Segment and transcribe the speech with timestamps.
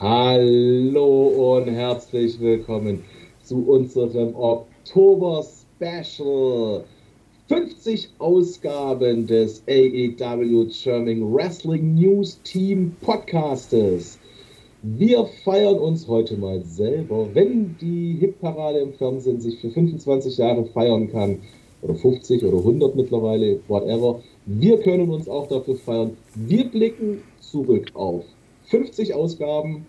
[0.00, 3.02] Hallo und herzlich willkommen
[3.42, 6.84] zu unserem Oktober-Special.
[7.48, 14.20] 50 Ausgaben des AEW German Wrestling News Team Podcastes.
[14.82, 17.26] Wir feiern uns heute mal selber.
[17.34, 21.40] Wenn die Hitparade im Fernsehen sich für 25 Jahre feiern kann,
[21.82, 26.16] oder 50 oder 100 mittlerweile, whatever, wir können uns auch dafür feiern.
[26.36, 28.24] Wir blicken zurück auf
[28.68, 29.86] 50 Ausgaben,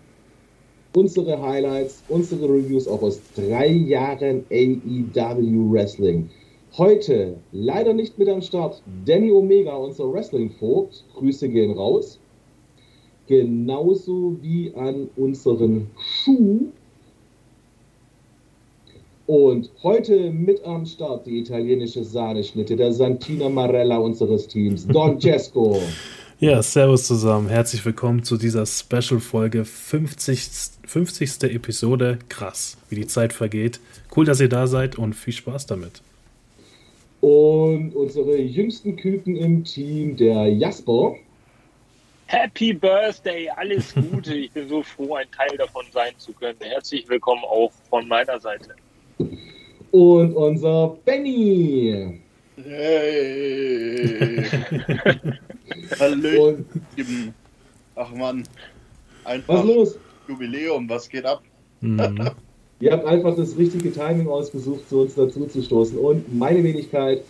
[0.94, 6.30] unsere Highlights, unsere Reviews auch aus drei Jahren AEW Wrestling.
[6.78, 11.04] Heute leider nicht mit am Start Danny Omega, unser Wrestling-Vogt.
[11.14, 12.18] Grüße gehen raus.
[13.26, 16.66] Genauso wie an unseren Schuh.
[19.26, 25.78] Und heute mit am Start die italienische Sahneschnitte, der Santina Marella unseres Teams, Don Cesco.
[26.40, 27.50] Ja, servus zusammen.
[27.50, 30.48] Herzlich willkommen zu dieser Special-Folge 50.
[30.86, 31.42] 50.
[31.42, 32.18] Episode.
[32.30, 33.78] Krass, wie die Zeit vergeht.
[34.16, 36.00] Cool, dass ihr da seid und viel Spaß damit.
[37.20, 41.14] Und unsere jüngsten Küken im Team, der Jasper.
[42.24, 44.32] Happy Birthday, alles Gute.
[44.32, 46.56] Ich bin so froh, ein Teil davon sein zu können.
[46.60, 48.74] Herzlich willkommen auch von meiner Seite.
[49.90, 52.18] Und unser Benny.
[52.56, 54.42] Hey.
[55.98, 57.34] Hallöchen.
[57.96, 58.44] Ach man,
[59.24, 59.98] einfach Was los?
[60.28, 61.42] Jubiläum, was geht ab?
[61.80, 62.30] Mhm.
[62.80, 65.98] Ihr habt einfach das richtige Timing ausgesucht, zu uns dazu zu stoßen.
[65.98, 67.22] Und meine Wenigkeit,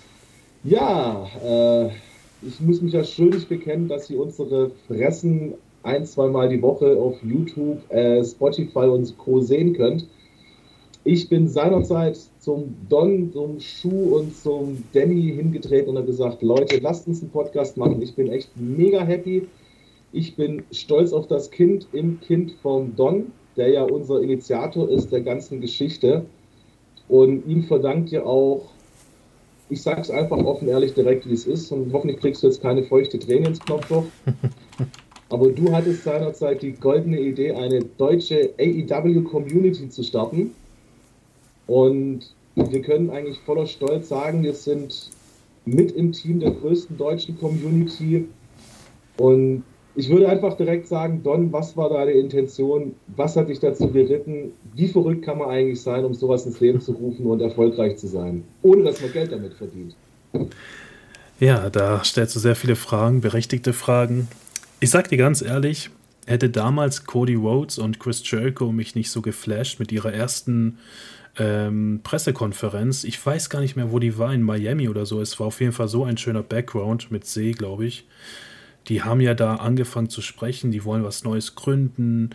[0.62, 1.90] ja, äh,
[2.42, 7.16] ich muss mich ja schuldig bekennen, dass ihr unsere Fressen ein, zweimal die Woche auf
[7.24, 9.40] YouTube, äh, Spotify und Co.
[9.40, 10.06] sehen könnt.
[11.04, 16.78] Ich bin seinerzeit zum Don, zum Schuh und zum Danny hingetreten und habe gesagt, Leute,
[16.78, 18.02] lasst uns einen Podcast machen.
[18.02, 19.48] Ich bin echt mega happy.
[20.12, 25.10] Ich bin stolz auf das Kind im Kind vom Don, der ja unser Initiator ist
[25.10, 26.26] der ganzen Geschichte.
[27.08, 28.66] Und ihm verdankt ihr auch,
[29.70, 31.72] ich sage es einfach offen, ehrlich, direkt, wie es ist.
[31.72, 34.04] Und hoffentlich kriegst du jetzt keine feuchte Träne ins Knopfloch.
[35.30, 40.54] Aber du hattest seinerzeit die goldene Idee, eine deutsche AEW-Community zu starten.
[41.70, 42.22] Und
[42.56, 45.08] wir können eigentlich voller Stolz sagen, wir sind
[45.64, 48.26] mit im Team der größten deutschen Community.
[49.18, 49.62] Und
[49.94, 52.96] ich würde einfach direkt sagen, Don, was war deine Intention?
[53.14, 54.50] Was hat dich dazu geritten?
[54.74, 58.08] Wie verrückt kann man eigentlich sein, um sowas ins Leben zu rufen und erfolgreich zu
[58.08, 59.94] sein, ohne dass man Geld damit verdient?
[61.38, 64.26] Ja, da stellst du sehr viele Fragen, berechtigte Fragen.
[64.80, 65.90] Ich sag dir ganz ehrlich,
[66.26, 70.78] hätte damals Cody Rhodes und Chris Jericho mich nicht so geflasht mit ihrer ersten
[71.38, 73.04] ähm, Pressekonferenz.
[73.04, 75.20] Ich weiß gar nicht mehr, wo die war, in Miami oder so.
[75.20, 78.06] Es war auf jeden Fall so ein schöner Background mit See, glaube ich.
[78.88, 82.30] Die haben ja da angefangen zu sprechen, die wollen was Neues gründen.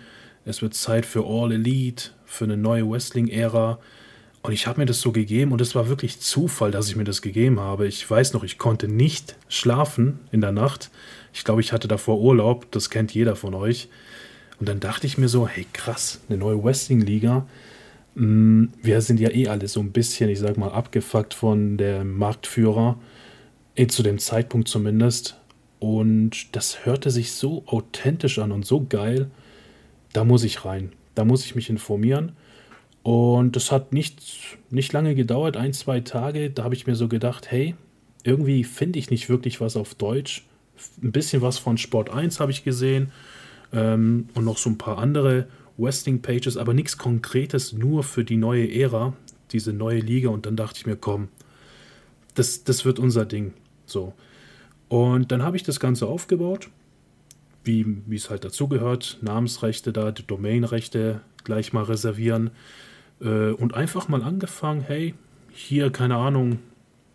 [0.45, 3.79] Es wird Zeit für All Elite, für eine neue Wrestling-Ära.
[4.43, 7.03] Und ich habe mir das so gegeben und es war wirklich Zufall, dass ich mir
[7.03, 7.87] das gegeben habe.
[7.87, 10.91] Ich weiß noch, ich konnte nicht schlafen in der Nacht.
[11.33, 13.89] Ich glaube, ich hatte davor Urlaub, das kennt jeder von euch.
[14.59, 17.47] Und dann dachte ich mir so, hey krass, eine neue Wrestling-Liga.
[18.15, 22.03] Mm, Wir sind ja eh alle so ein bisschen, ich sag mal, abgefuckt von der
[22.03, 22.97] Marktführer,
[23.75, 25.39] eh zu dem Zeitpunkt zumindest.
[25.79, 29.29] Und das hörte sich so authentisch an und so geil.
[30.13, 30.93] Da muss ich rein.
[31.13, 32.33] Da muss ich mich informieren.
[33.03, 36.49] Und das hat nicht, nicht lange gedauert, ein, zwei Tage.
[36.49, 37.75] Da habe ich mir so gedacht, hey,
[38.23, 40.45] irgendwie finde ich nicht wirklich was auf Deutsch.
[41.03, 43.11] Ein bisschen was von Sport 1 habe ich gesehen
[43.71, 45.47] ähm, und noch so ein paar andere
[45.77, 49.13] Wrestling-Pages, aber nichts Konkretes, nur für die neue Ära,
[49.51, 50.29] diese neue Liga.
[50.29, 51.27] Und dann dachte ich mir, komm,
[52.33, 53.53] das, das wird unser Ding.
[53.85, 54.13] So.
[54.87, 56.69] Und dann habe ich das Ganze aufgebaut,
[57.63, 59.17] wie, es halt dazugehört.
[59.21, 62.51] Namensrechte da, die Domainrechte gleich mal reservieren.
[63.21, 65.15] Äh, und einfach mal angefangen, hey,
[65.51, 66.59] hier, keine Ahnung,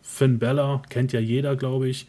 [0.02, 2.06] Finn Bella, kennt ja jeder, glaube ich.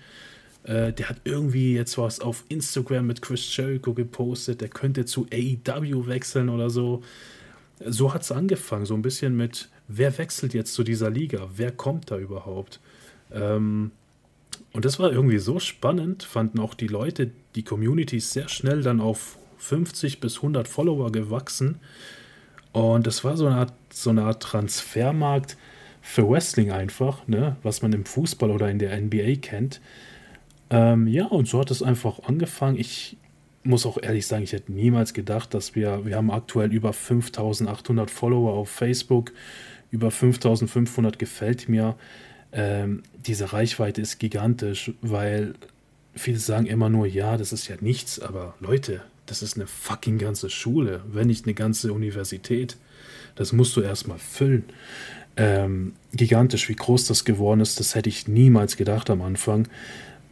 [0.63, 5.27] Äh, der hat irgendwie jetzt was auf Instagram mit Chris Jericho gepostet, der könnte zu
[5.31, 7.01] AEW wechseln oder so.
[7.83, 11.49] So hat es angefangen, so ein bisschen mit, wer wechselt jetzt zu dieser Liga?
[11.55, 12.79] Wer kommt da überhaupt?
[13.31, 13.91] Ähm,
[14.73, 18.81] und das war irgendwie so spannend, fanden auch die Leute, die Community ist sehr schnell
[18.83, 21.79] dann auf 50 bis 100 Follower gewachsen.
[22.71, 25.57] Und das war so eine Art, so eine Art Transfermarkt
[26.01, 27.57] für Wrestling einfach, ne?
[27.63, 29.81] was man im Fußball oder in der NBA kennt.
[30.71, 32.79] Ähm, ja, und so hat es einfach angefangen.
[32.79, 33.17] Ich
[33.63, 38.09] muss auch ehrlich sagen, ich hätte niemals gedacht, dass wir, wir haben aktuell über 5800
[38.09, 39.33] Follower auf Facebook,
[39.91, 41.95] über 5500 gefällt mir.
[42.53, 45.53] Ähm, diese Reichweite ist gigantisch, weil
[46.15, 50.17] viele sagen immer nur, ja, das ist ja nichts, aber Leute, das ist eine fucking
[50.17, 52.77] ganze Schule, wenn nicht eine ganze Universität.
[53.35, 54.63] Das musst du erstmal füllen.
[55.37, 59.67] Ähm, gigantisch, wie groß das geworden ist, das hätte ich niemals gedacht am Anfang.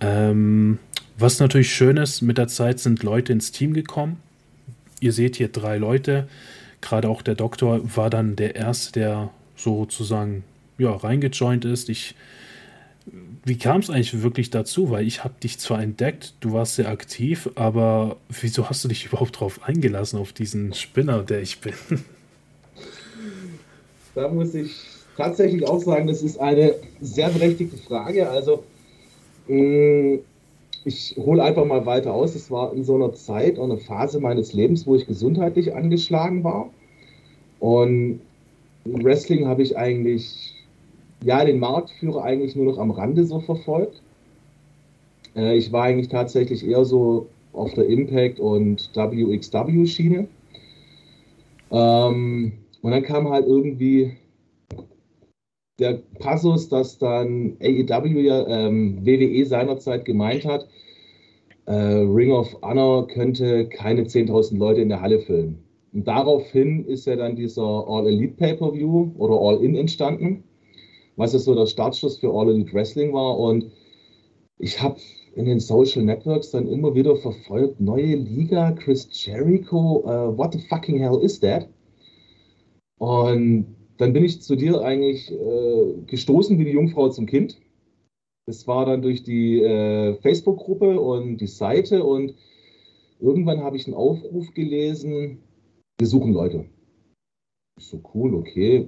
[0.01, 0.79] Ähm,
[1.17, 4.17] was natürlich schön ist, mit der Zeit sind Leute ins Team gekommen.
[5.01, 6.27] Ihr seht hier drei Leute.
[6.81, 10.43] Gerade auch der Doktor war dann der Erste, der sozusagen
[10.77, 11.89] ja, reingejoint ist.
[11.89, 12.15] Ich,
[13.43, 14.89] wie kam es eigentlich wirklich dazu?
[14.89, 19.05] Weil ich habe dich zwar entdeckt, du warst sehr aktiv, aber wieso hast du dich
[19.05, 21.73] überhaupt darauf eingelassen, auf diesen Spinner, der ich bin?
[24.15, 24.75] Da muss ich
[25.15, 28.27] tatsächlich auch sagen, das ist eine sehr berechtigte Frage.
[28.27, 28.65] Also,
[29.49, 32.35] ich hole einfach mal weiter aus.
[32.35, 36.69] Es war in so einer Zeit, eine Phase meines Lebens, wo ich gesundheitlich angeschlagen war.
[37.59, 38.21] Und
[38.85, 40.53] Wrestling habe ich eigentlich,
[41.23, 44.01] ja, den Marktführer eigentlich nur noch am Rande so verfolgt.
[45.35, 50.27] Äh, ich war eigentlich tatsächlich eher so auf der Impact- und WXW-Schiene.
[51.71, 54.15] Ähm, und dann kam halt irgendwie
[55.79, 60.67] der Passus, dass dann AEW ja ähm, WWE seinerzeit gemeint hat,
[61.65, 65.59] äh, Ring of Honor könnte keine 10.000 Leute in der Halle füllen.
[65.93, 70.43] Und daraufhin ist ja dann dieser All Elite Pay-Per-View oder All In entstanden,
[71.15, 73.37] was ja so der Startschuss für All Elite Wrestling war.
[73.39, 73.71] Und
[74.57, 74.97] ich habe
[75.35, 80.59] in den Social Networks dann immer wieder verfolgt, neue Liga, Chris Jericho, uh, what the
[80.69, 81.67] fucking hell is that?
[82.97, 87.59] Und dann bin ich zu dir eigentlich äh, gestoßen wie die Jungfrau zum Kind.
[88.47, 92.33] Das war dann durch die äh, Facebook-Gruppe und die Seite und
[93.19, 95.39] irgendwann habe ich einen Aufruf gelesen,
[95.99, 96.65] wir suchen Leute.
[97.77, 98.87] So cool, okay.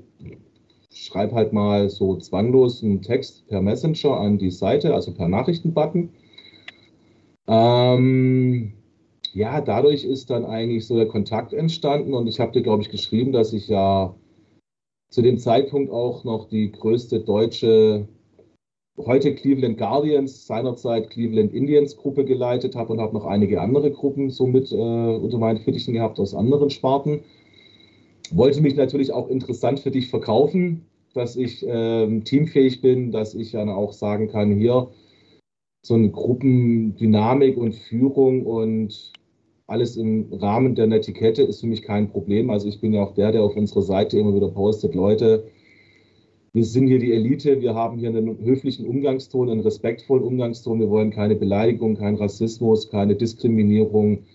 [0.93, 6.09] Schreib halt mal so zwanglos einen Text per Messenger an die Seite, also per Nachrichtenbutton.
[7.47, 8.73] Ähm,
[9.33, 12.89] ja, dadurch ist dann eigentlich so der Kontakt entstanden und ich habe dir, glaube ich,
[12.89, 14.15] geschrieben, dass ich ja
[15.11, 18.07] zu dem Zeitpunkt auch noch die größte deutsche,
[18.97, 24.29] heute Cleveland Guardians, seinerzeit Cleveland Indians Gruppe geleitet habe und habe noch einige andere Gruppen
[24.29, 27.19] somit äh, unter meinen Fittichen gehabt aus anderen Sparten.
[28.31, 33.51] Wollte mich natürlich auch interessant für dich verkaufen, dass ich äh, teamfähig bin, dass ich
[33.51, 34.87] dann auch sagen kann, hier
[35.85, 39.11] so eine Gruppendynamik und Führung und
[39.71, 42.49] alles im Rahmen der Netiquette ist für mich kein Problem.
[42.49, 45.45] Also ich bin ja auch der, der auf unserer Seite immer wieder postet, Leute,
[46.53, 50.89] wir sind hier die Elite, wir haben hier einen höflichen Umgangston, einen respektvollen Umgangston, wir
[50.89, 54.25] wollen keine Beleidigung, keinen Rassismus, keine Diskriminierung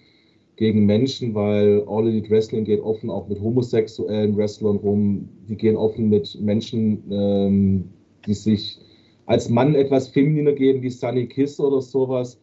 [0.57, 5.77] gegen Menschen, weil All Elite Wrestling geht offen auch mit homosexuellen Wrestlern rum, die gehen
[5.77, 7.85] offen mit Menschen, ähm,
[8.27, 8.79] die sich
[9.27, 12.41] als Mann etwas femininer geben, wie Sunny Kiss oder sowas.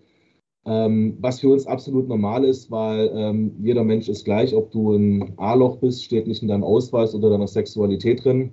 [0.65, 4.94] Ähm, was für uns absolut normal ist, weil ähm, jeder Mensch ist gleich, ob du
[4.94, 8.51] ein A-Loch bist, steht nicht in deinem Ausweis oder deiner Sexualität drin.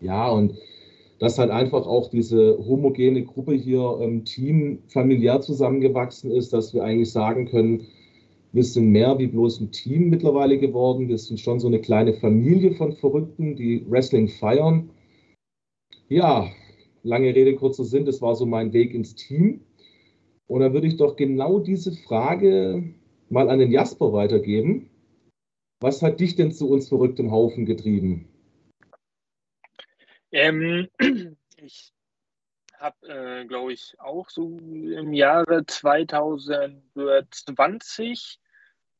[0.00, 0.54] Ja, und
[1.18, 6.82] dass halt einfach auch diese homogene Gruppe hier im Team familiär zusammengewachsen ist, dass wir
[6.82, 7.86] eigentlich sagen können,
[8.52, 11.08] wir sind mehr wie bloß ein Team mittlerweile geworden.
[11.08, 14.90] Wir sind schon so eine kleine Familie von Verrückten, die Wrestling feiern.
[16.08, 16.50] Ja,
[17.02, 19.60] lange Rede, kurzer Sinn, das war so mein Weg ins Team.
[20.50, 22.92] Und dann würde ich doch genau diese Frage
[23.28, 24.90] mal an den Jasper weitergeben.
[25.78, 28.28] Was hat dich denn zu uns verrücktem Haufen getrieben?
[30.32, 30.88] Ähm,
[31.56, 31.92] ich
[32.76, 38.40] habe, äh, glaube ich, auch so im Jahre 2020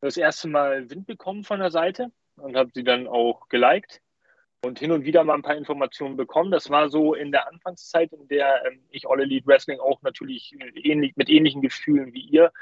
[0.00, 4.00] das erste Mal Wind bekommen von der Seite und habe sie dann auch geliked
[4.62, 6.50] und hin und wieder mal ein paar Informationen bekommen.
[6.50, 10.54] Das war so in der Anfangszeit, in der ähm, ich All Elite Wrestling auch natürlich
[10.74, 12.52] ähnlich, mit ähnlichen Gefühlen wie ihr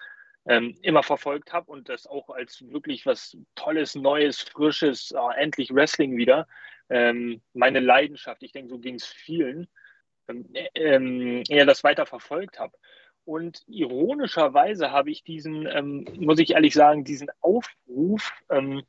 [0.46, 5.74] ähm, immer verfolgt habe und das auch als wirklich was Tolles, Neues, Frisches, äh, endlich
[5.74, 6.46] Wrestling wieder.
[6.88, 9.68] Ähm, meine Leidenschaft, ich denke, so ging es vielen,
[10.28, 12.72] ähm, ähm, eher das weiter verfolgt habe.
[13.24, 18.84] Und ironischerweise habe ich diesen, ähm, muss ich ehrlich sagen, diesen Aufruf, ähm,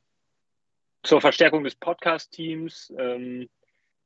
[1.03, 3.49] zur Verstärkung des Podcast-Teams ähm,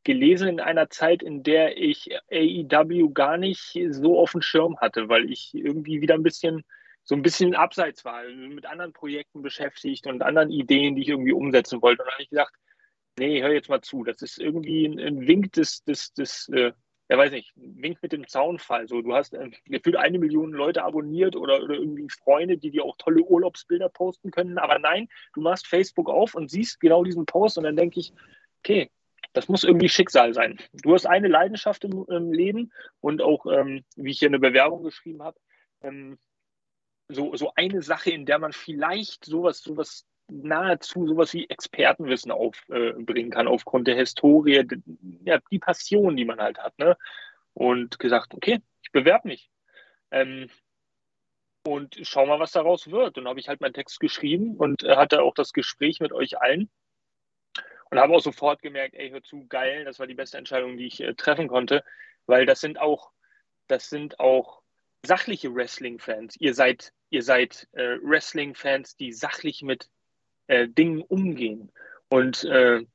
[0.04, 5.10] gelesen in einer Zeit, in der ich AEW gar nicht so auf dem Schirm hatte,
[5.10, 6.64] weil ich irgendwie wieder ein bisschen
[7.06, 11.34] so ein bisschen abseits war, mit anderen Projekten beschäftigt und anderen Ideen, die ich irgendwie
[11.34, 12.02] umsetzen wollte.
[12.02, 12.54] Und dann habe ich gedacht,
[13.20, 16.72] nee, hör jetzt mal zu, das ist irgendwie ein, ein Wink des, des, des äh,
[17.10, 18.88] ja weiß nicht, Wink mit dem Zaunfall.
[18.88, 22.86] So, du hast äh, gefühlt eine Million Leute abonniert oder, oder irgendwie Freunde, die dir
[22.86, 24.58] auch tolle Urlaubsbilder posten können.
[24.58, 28.14] Aber nein, du machst Facebook auf und siehst genau diesen Post und dann denke ich,
[28.60, 28.90] okay,
[29.34, 30.60] das muss irgendwie Schicksal sein.
[30.72, 34.84] Du hast eine Leidenschaft im, im Leben und auch, ähm, wie ich hier eine Bewerbung
[34.84, 35.38] geschrieben habe,
[35.82, 36.18] ähm,
[37.10, 40.06] so, so eine Sache, in der man vielleicht sowas, sowas
[40.42, 44.66] nahezu sowas wie Expertenwissen aufbringen äh, kann, aufgrund der Historie,
[45.24, 46.78] ja, die Passion, die man halt hat.
[46.80, 46.98] Ne?
[47.54, 49.50] Und gesagt, okay, ich bewerbe mich.
[50.12, 50.50] Ähm,
[51.66, 53.18] und schau mal, was daraus wird.
[53.18, 56.42] Und habe ich halt meinen Text geschrieben und äh, hatte auch das Gespräch mit euch
[56.42, 56.70] allen.
[57.90, 60.88] Und habe auch sofort gemerkt, ey, hör zu, geil, das war die beste Entscheidung, die
[60.88, 61.84] ich äh, treffen konnte,
[62.25, 63.12] weil das sind auch,
[63.68, 64.63] das sind auch
[65.06, 66.38] sachliche Wrestling-Fans.
[66.40, 69.90] Ihr seid, ihr seid äh, Wrestling-Fans, die sachlich mit
[70.48, 71.72] äh, Dingen umgehen
[72.10, 72.86] und äh,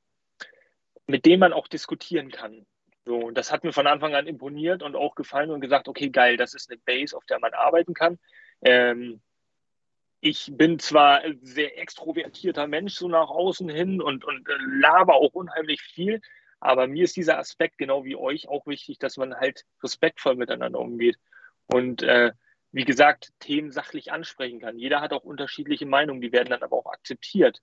[1.07, 2.67] mit denen man auch diskutieren kann.
[3.05, 6.37] So, das hat mir von Anfang an imponiert und auch gefallen und gesagt, okay, geil,
[6.37, 8.19] das ist eine Base, auf der man arbeiten kann.
[8.61, 9.23] Ähm,
[10.21, 15.14] ich bin zwar ein sehr extrovertierter Mensch so nach außen hin und, und äh, laber
[15.14, 16.21] auch unheimlich viel,
[16.61, 20.81] aber mir ist dieser Aspekt genau wie euch auch wichtig, dass man halt respektvoll miteinander
[20.81, 21.17] umgeht.
[21.67, 22.33] Und äh,
[22.72, 24.78] wie gesagt, Themen sachlich ansprechen kann.
[24.78, 27.62] Jeder hat auch unterschiedliche Meinungen, die werden dann aber auch akzeptiert.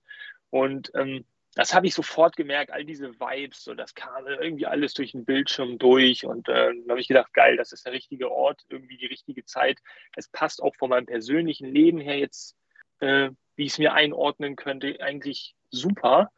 [0.49, 4.93] Und ähm, das habe ich sofort gemerkt, all diese Vibes, so das kam irgendwie alles
[4.93, 8.29] durch den Bildschirm durch und äh, dann habe ich gedacht, geil, das ist der richtige
[8.29, 9.79] Ort, irgendwie die richtige Zeit.
[10.17, 12.57] Es passt auch von meinem persönlichen Leben her jetzt,
[12.99, 16.29] äh, wie ich es mir einordnen könnte, eigentlich super.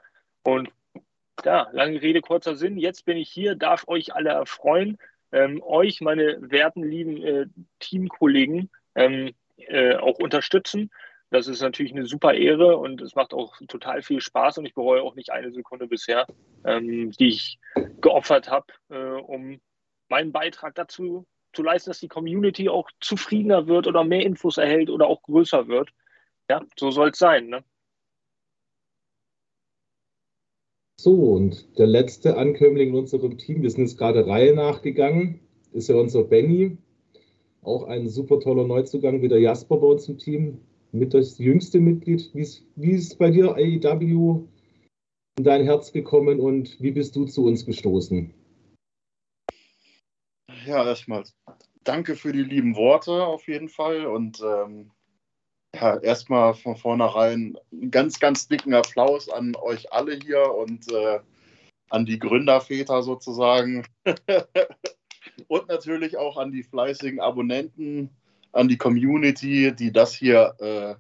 [0.44, 0.70] Und
[1.44, 2.78] ja, lange Rede, kurzer Sinn.
[2.78, 5.00] Jetzt bin ich hier, darf euch alle erfreuen
[5.32, 7.46] ähm, euch, meine werten, lieben äh,
[7.80, 10.90] Teamkollegen, ähm, äh, auch unterstützen.
[11.30, 14.74] Das ist natürlich eine super Ehre und es macht auch total viel Spaß und ich
[14.74, 16.26] bereue auch nicht eine Sekunde bisher,
[16.64, 17.60] ähm, die ich
[18.00, 19.60] geopfert habe, äh, um
[20.08, 24.90] meinen Beitrag dazu zu leisten, dass die Community auch zufriedener wird oder mehr Infos erhält
[24.90, 25.90] oder auch größer wird.
[26.50, 27.48] Ja, so soll es sein.
[27.48, 27.64] Ne?
[31.00, 35.40] So, und der letzte Ankömmling in unserem Team, wir sind jetzt gerade Reihe nachgegangen,
[35.72, 36.78] ist ja unser Benny.
[37.62, 40.60] Auch ein super toller Neuzugang, wie der Jasper bei uns im Team.
[40.92, 42.32] Mit das jüngste Mitglied.
[42.34, 44.48] Wie ist, wie ist bei dir AEW
[45.38, 48.34] in dein Herz gekommen und wie bist du zu uns gestoßen?
[50.66, 51.24] Ja, erstmal
[51.84, 54.92] danke für die lieben Worte auf jeden Fall und ähm,
[55.76, 61.20] ja, erstmal von vornherein einen ganz, ganz dicken Applaus an euch alle hier und äh,
[61.90, 63.86] an die Gründerväter sozusagen.
[65.48, 68.10] und natürlich auch an die fleißigen Abonnenten,
[68.52, 70.96] an die Community, die das hier, äh,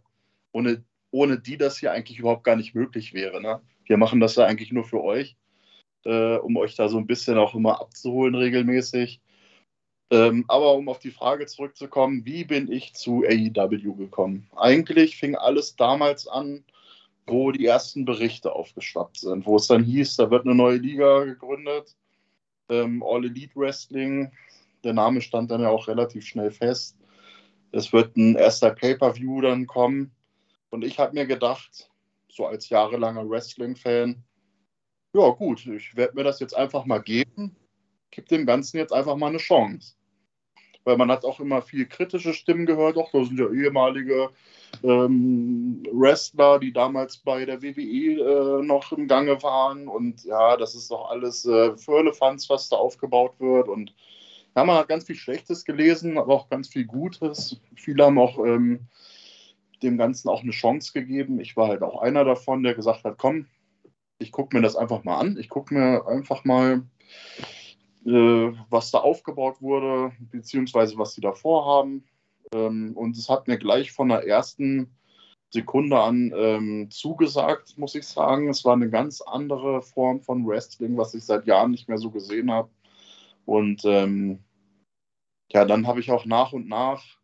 [0.51, 3.41] ohne, ohne die das hier eigentlich überhaupt gar nicht möglich wäre.
[3.41, 3.61] Ne?
[3.85, 5.37] Wir machen das ja eigentlich nur für euch,
[6.05, 9.21] äh, um euch da so ein bisschen auch immer abzuholen regelmäßig.
[10.09, 14.49] Ähm, aber um auf die Frage zurückzukommen, wie bin ich zu AEW gekommen?
[14.55, 16.63] Eigentlich fing alles damals an,
[17.25, 21.25] wo die ersten Berichte aufgeschwappt sind, wo es dann hieß, da wird eine neue Liga
[21.25, 21.95] gegründet,
[22.69, 24.31] ähm, All Elite Wrestling.
[24.85, 26.95] Der Name stand dann ja auch relativ schnell fest.
[27.71, 30.11] Es wird ein erster Pay-per-View dann kommen.
[30.69, 31.89] Und ich habe mir gedacht,
[32.29, 34.23] so als jahrelanger Wrestling-Fan,
[35.13, 37.55] ja gut, ich werde mir das jetzt einfach mal geben,
[38.11, 39.97] gebe dem Ganzen jetzt einfach mal eine Chance
[40.87, 42.95] weil man hat auch immer viel kritische Stimmen gehört.
[42.95, 44.29] Doch, da sind ja ehemalige
[44.83, 49.89] ähm, Wrestler, die damals bei der WWE äh, noch im Gange waren.
[49.89, 53.67] Und ja, das ist doch alles äh, Firlefanz, was da aufgebaut wird.
[53.67, 53.93] Und
[54.55, 57.59] ja, man hat ganz viel Schlechtes gelesen, aber auch ganz viel Gutes.
[57.75, 58.87] Viele haben auch ähm,
[59.83, 61.41] dem Ganzen auch eine Chance gegeben.
[61.41, 63.47] Ich war halt auch einer davon, der gesagt hat, komm,
[64.19, 65.37] ich gucke mir das einfach mal an.
[65.37, 66.83] Ich gucke mir einfach mal
[68.11, 72.05] was da aufgebaut wurde, beziehungsweise was sie da vorhaben.
[72.53, 74.95] Ähm, und es hat mir gleich von der ersten
[75.49, 78.49] Sekunde an ähm, zugesagt, muss ich sagen.
[78.49, 82.09] Es war eine ganz andere Form von Wrestling, was ich seit Jahren nicht mehr so
[82.09, 82.69] gesehen habe.
[83.45, 84.43] Und ähm,
[85.51, 87.17] ja, dann habe ich auch nach und nach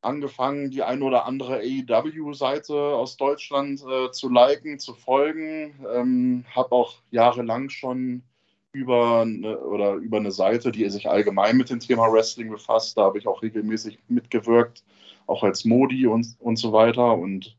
[0.00, 5.84] angefangen, die ein oder andere AEW-Seite aus Deutschland äh, zu liken, zu folgen.
[5.92, 8.22] Ähm, habe auch jahrelang schon
[8.72, 12.96] über eine, oder über eine Seite, die sich allgemein mit dem Thema Wrestling befasst.
[12.96, 14.84] Da habe ich auch regelmäßig mitgewirkt,
[15.26, 17.56] auch als Modi und, und so weiter und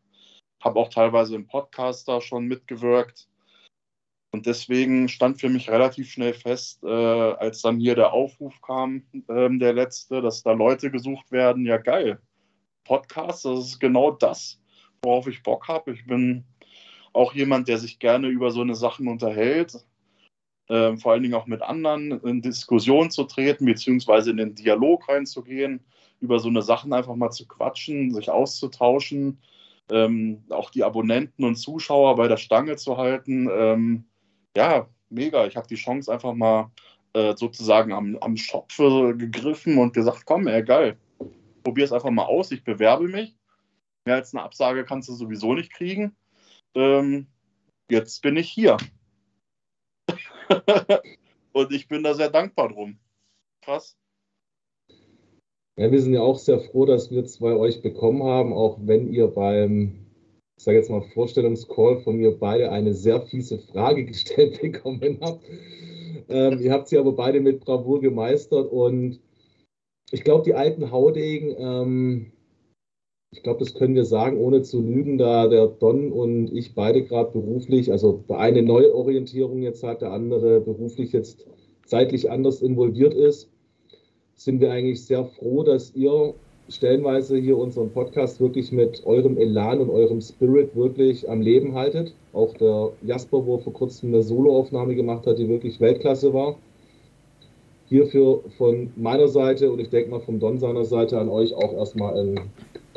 [0.62, 3.28] habe auch teilweise im Podcast da schon mitgewirkt.
[4.32, 9.04] Und deswegen stand für mich relativ schnell fest, äh, als dann hier der Aufruf kam,
[9.28, 11.66] äh, der letzte, dass da Leute gesucht werden.
[11.66, 12.22] Ja, geil.
[12.84, 14.62] Podcast, das ist genau das,
[15.02, 15.94] worauf ich Bock habe.
[15.94, 16.46] Ich bin
[17.14, 19.84] auch jemand, der sich gerne über so eine Sachen unterhält
[20.70, 25.10] äh, vor allen Dingen auch mit anderen in Diskussion zu treten, beziehungsweise in den Dialog
[25.10, 25.82] reinzugehen,
[26.22, 29.40] über so eine Sachen einfach mal zu quatschen, sich auszutauschen,
[29.92, 33.50] ähm, auch die Abonnenten und Zuschauer bei der Stange zu halten.
[33.52, 34.06] Ähm,
[34.56, 35.46] ja, mega.
[35.48, 36.72] Ich habe die Chance einfach mal
[37.14, 40.98] äh, sozusagen am, am Schopfe gegriffen und gesagt, komm, ey, geil.
[41.64, 43.36] probier es einfach mal aus, ich bewerbe mich.
[44.06, 46.16] Mehr als eine Absage kannst du sowieso nicht kriegen.
[46.76, 47.28] Ähm,
[47.90, 48.78] jetzt bin ich hier.
[51.54, 52.98] Und ich bin da sehr dankbar drum.
[53.62, 53.98] Krass.
[55.78, 59.12] Ja, wir sind ja auch sehr froh, dass wir zwei euch bekommen haben, auch wenn
[59.12, 60.06] ihr beim,
[60.58, 65.44] ich sage jetzt mal, Vorstellungscall von mir beide eine sehr fiese Frage gestellt bekommen habt.
[66.28, 69.20] Ähm, ihr habt sie aber beide mit Bravour gemeistert und
[70.12, 72.32] ich glaube, die alten Haudegen, ähm,
[73.32, 77.04] ich glaube, das können wir sagen, ohne zu lügen, da der Don und ich beide
[77.04, 81.46] gerade beruflich, also der eine Neuorientierung jetzt hat, der andere beruflich jetzt
[81.86, 83.50] zeitlich anders involviert ist,
[84.36, 86.34] sind wir eigentlich sehr froh, dass ihr
[86.70, 92.14] stellenweise hier unseren Podcast wirklich mit eurem Elan und eurem Spirit wirklich am Leben haltet.
[92.34, 96.58] Auch der Jasper, wo vor kurzem eine Soloaufnahme gemacht hat, die wirklich Weltklasse war.
[97.88, 101.74] Hierfür von meiner Seite und ich denke mal von Don seiner Seite an euch auch
[101.74, 102.40] erstmal ein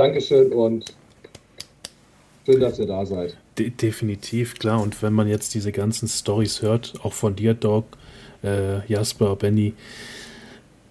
[0.02, 0.92] Dankeschön und
[2.44, 3.36] schön, dass ihr da seid.
[3.56, 4.82] De definitiv, klar.
[4.82, 7.84] Und wenn man jetzt diese ganzen Stories hört, auch von dir, Doc,
[8.42, 9.74] äh, Jasper, Benny,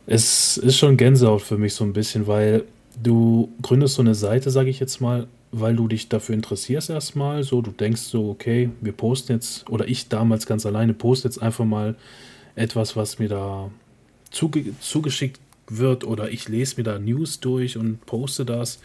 [0.08, 2.63] es ist schon Gänsehaut für mich so ein bisschen, weil
[3.03, 7.44] du gründest so eine Seite, sage ich jetzt mal, weil du dich dafür interessierst erstmal.
[7.44, 11.41] So, du denkst so, okay, wir posten jetzt, oder ich damals ganz alleine poste jetzt
[11.41, 11.96] einfach mal
[12.56, 13.72] etwas, was mir da
[14.30, 15.41] zuge zugeschickt
[15.77, 18.79] wird, oder ich lese mir da News durch und poste das.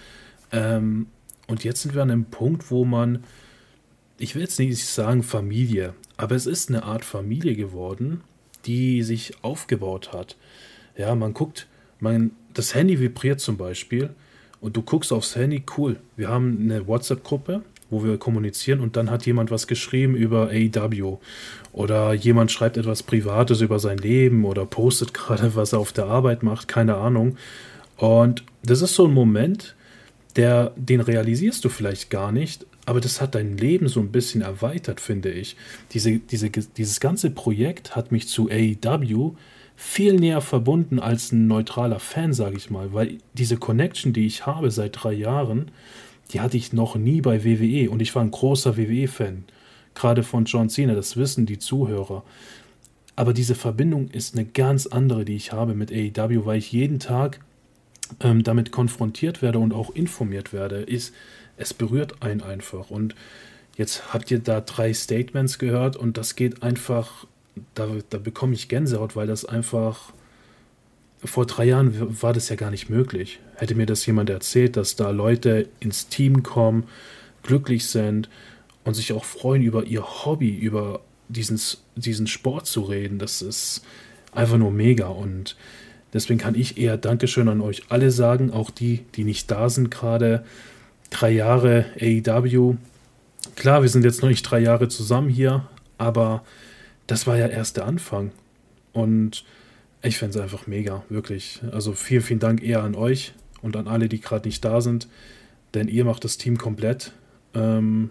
[0.53, 1.07] Ähm,
[1.47, 3.25] und jetzt sind wir an einem Punkt, wo man,
[4.19, 8.23] ich will jetzt nicht sagen Familie, aber es ist eine Art Familie geworden,
[8.65, 10.37] die sich aufgebaut hat.
[10.97, 11.67] Ja, man guckt,
[12.01, 14.11] man, das Handy vibriert zum Beispiel
[14.61, 19.11] und du guckst aufs Handy, cool, wir haben eine WhatsApp-Gruppe, wo wir kommunizieren und dann
[19.11, 21.19] hat jemand was geschrieben über AEW
[21.73, 26.07] oder jemand schreibt etwas Privates über sein Leben oder postet gerade, was er auf der
[26.07, 27.37] Arbeit macht, keine Ahnung.
[27.97, 29.75] Und das ist so ein Moment,
[30.37, 34.43] der, den realisierst du vielleicht gar nicht, aber das hat dein Leben so ein bisschen
[34.43, 35.57] erweitert, finde ich.
[35.93, 39.35] Diese, diese, dieses ganze Projekt hat mich zu AEW
[39.77, 44.47] viel näher verbunden als ein neutraler Fan, sage ich mal, weil diese Connection, die ich
[44.47, 45.71] habe seit drei Jahren,
[46.33, 49.45] die hatte ich noch nie bei WWE und ich war ein großer WWE-Fan,
[49.95, 52.25] gerade von John Cena, das wissen die Zuhörer.
[53.15, 56.99] Aber diese Verbindung ist eine ganz andere, die ich habe mit AEW, weil ich jeden
[56.99, 57.41] Tag
[58.21, 60.83] ähm, damit konfrontiert werde und auch informiert werde.
[60.83, 61.15] Ist,
[61.57, 62.91] es berührt einen einfach.
[62.91, 63.15] Und
[63.79, 67.27] jetzt habt ihr da drei Statements gehört und das geht einfach
[67.75, 70.13] da, da bekomme ich Gänsehaut, weil das einfach
[71.25, 73.41] vor drei Jahren war das ja gar nicht möglich.
[73.57, 76.85] Hätte mir das jemand erzählt, dass da Leute ins Team kommen,
[77.43, 78.29] glücklich sind
[78.85, 81.61] und sich auch freuen über ihr Hobby, über diesen,
[81.97, 83.83] diesen Sport zu reden, das ist
[84.33, 85.09] einfach nur mega.
[85.09, 85.57] Und
[86.13, 89.91] deswegen kann ich eher Dankeschön an euch alle sagen, auch die, die nicht da sind
[89.91, 90.45] gerade.
[91.11, 92.77] Drei Jahre AEW.
[93.55, 96.45] Klar, wir sind jetzt noch nicht drei Jahre zusammen hier, aber
[97.07, 98.33] das war ja erst der Anfang.
[98.93, 99.45] Und
[100.03, 101.61] ich finde es einfach mega, wirklich.
[101.73, 105.09] Also vielen, vielen Dank eher an euch und an alle, die gerade nicht da sind,
[105.75, 107.13] denn ihr macht das Team komplett.
[107.55, 108.11] Ähm,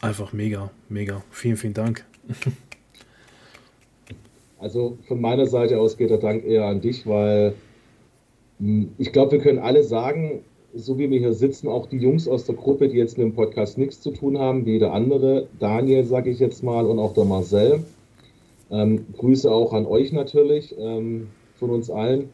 [0.00, 1.22] einfach mega, mega.
[1.30, 2.04] Vielen, vielen Dank.
[4.60, 7.54] Also von meiner Seite aus geht der Dank eher an dich, weil
[8.58, 12.28] hm, ich glaube, wir können alle sagen, so wie wir hier sitzen, auch die Jungs
[12.28, 15.48] aus der Gruppe, die jetzt mit dem Podcast nichts zu tun haben, wie der andere,
[15.58, 17.82] Daniel, sage ich jetzt mal, und auch der Marcel.
[18.70, 22.30] Ähm, Grüße auch an euch natürlich ähm, von uns allen.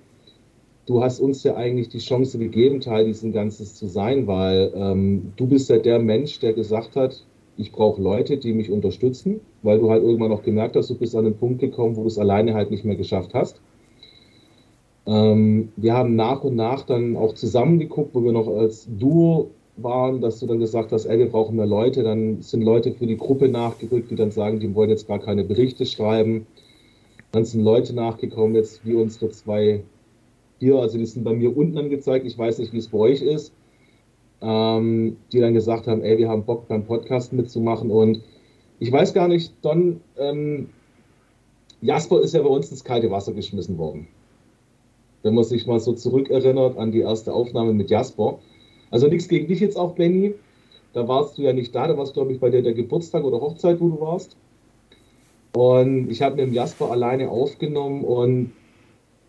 [0.86, 5.32] Du hast uns ja eigentlich die Chance gegeben, Teil dieses Ganzes zu sein, weil ähm,
[5.36, 7.24] du bist ja der Mensch, der gesagt hat,
[7.56, 11.16] ich brauche Leute, die mich unterstützen, weil du halt irgendwann noch gemerkt hast, du bist
[11.16, 13.60] an den Punkt gekommen, wo du es alleine halt nicht mehr geschafft hast.
[15.06, 20.20] Ähm, wir haben nach und nach dann auch zusammengeguckt, wo wir noch als Duo waren,
[20.20, 22.02] dass du dann gesagt hast, ey, wir brauchen mehr Leute.
[22.02, 25.44] Dann sind Leute für die Gruppe nachgerückt, die dann sagen, die wollen jetzt gar keine
[25.44, 26.46] Berichte schreiben.
[27.32, 29.82] Dann sind Leute nachgekommen, jetzt wie unsere zwei
[30.58, 33.20] hier, also die sind bei mir unten angezeigt, ich weiß nicht, wie es bei euch
[33.20, 33.52] ist,
[34.40, 38.22] ähm, die dann gesagt haben, ey, wir haben Bock beim Podcast mitzumachen und
[38.78, 40.70] ich weiß gar nicht, Don, ähm,
[41.82, 44.08] Jasper ist ja bei uns ins kalte Wasser geschmissen worden
[45.26, 48.38] wenn man sich mal so zurückerinnert an die erste Aufnahme mit Jasper.
[48.90, 50.34] Also nichts gegen dich jetzt auch, Benny.
[50.92, 53.40] Da warst du ja nicht da, da warst, glaube ich, bei dir der Geburtstag oder
[53.40, 54.36] Hochzeit, wo du warst.
[55.54, 58.52] Und ich habe mit dem Jasper alleine aufgenommen und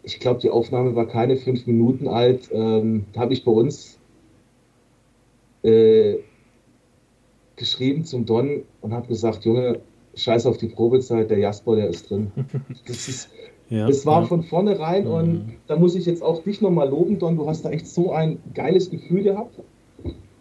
[0.04, 2.50] ich glaube, die Aufnahme war keine fünf Minuten alt.
[2.52, 4.00] Ähm, da habe ich bei uns
[5.64, 6.16] äh,
[7.58, 9.82] geschrieben zum Don und habe gesagt, Junge,
[10.16, 12.32] scheiß auf die Probezeit, der Jasper, der ist drin.
[12.88, 13.30] Das ist,
[13.70, 14.28] Ja, es war ja.
[14.28, 15.12] von vornherein mhm.
[15.12, 17.36] und da muss ich jetzt auch dich nochmal loben, Don.
[17.36, 19.60] Du hast da echt so ein geiles Gefühl gehabt.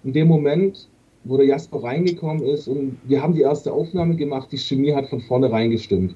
[0.05, 0.89] In dem Moment,
[1.25, 5.09] wo der Jasper reingekommen ist und wir haben die erste Aufnahme gemacht, die Chemie hat
[5.09, 6.15] von vornherein gestimmt.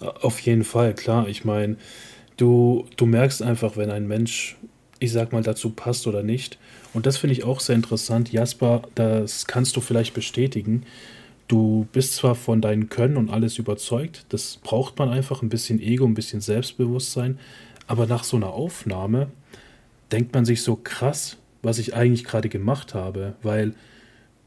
[0.00, 1.26] Auf jeden Fall, klar.
[1.28, 1.76] Ich meine,
[2.36, 4.56] du, du merkst einfach, wenn ein Mensch,
[5.00, 6.58] ich sag mal, dazu passt oder nicht.
[6.94, 8.32] Und das finde ich auch sehr interessant.
[8.32, 10.84] Jasper, das kannst du vielleicht bestätigen.
[11.48, 15.80] Du bist zwar von deinem Können und alles überzeugt, das braucht man einfach, ein bisschen
[15.80, 17.38] Ego, ein bisschen Selbstbewusstsein,
[17.86, 19.28] aber nach so einer Aufnahme
[20.12, 23.74] denkt man sich so krass, was ich eigentlich gerade gemacht habe, weil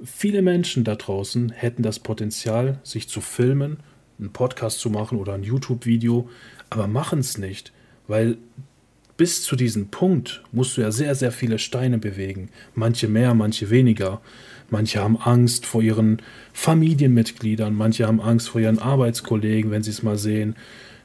[0.04, 3.78] viele Menschen da draußen hätten das Potenzial, sich zu filmen
[4.20, 6.30] einen Podcast zu machen oder ein YouTube-Video,
[6.70, 7.74] aber machen es nicht,
[8.08, 8.38] weil
[9.18, 12.50] bis zu diesem Punkt musst du ja sehr, sehr viele Steine bewegen.
[12.74, 14.22] Manche mehr, manche weniger.
[14.72, 16.22] Manche haben Angst vor ihren
[16.54, 20.56] Familienmitgliedern, manche haben Angst vor ihren Arbeitskollegen, wenn sie es mal sehen.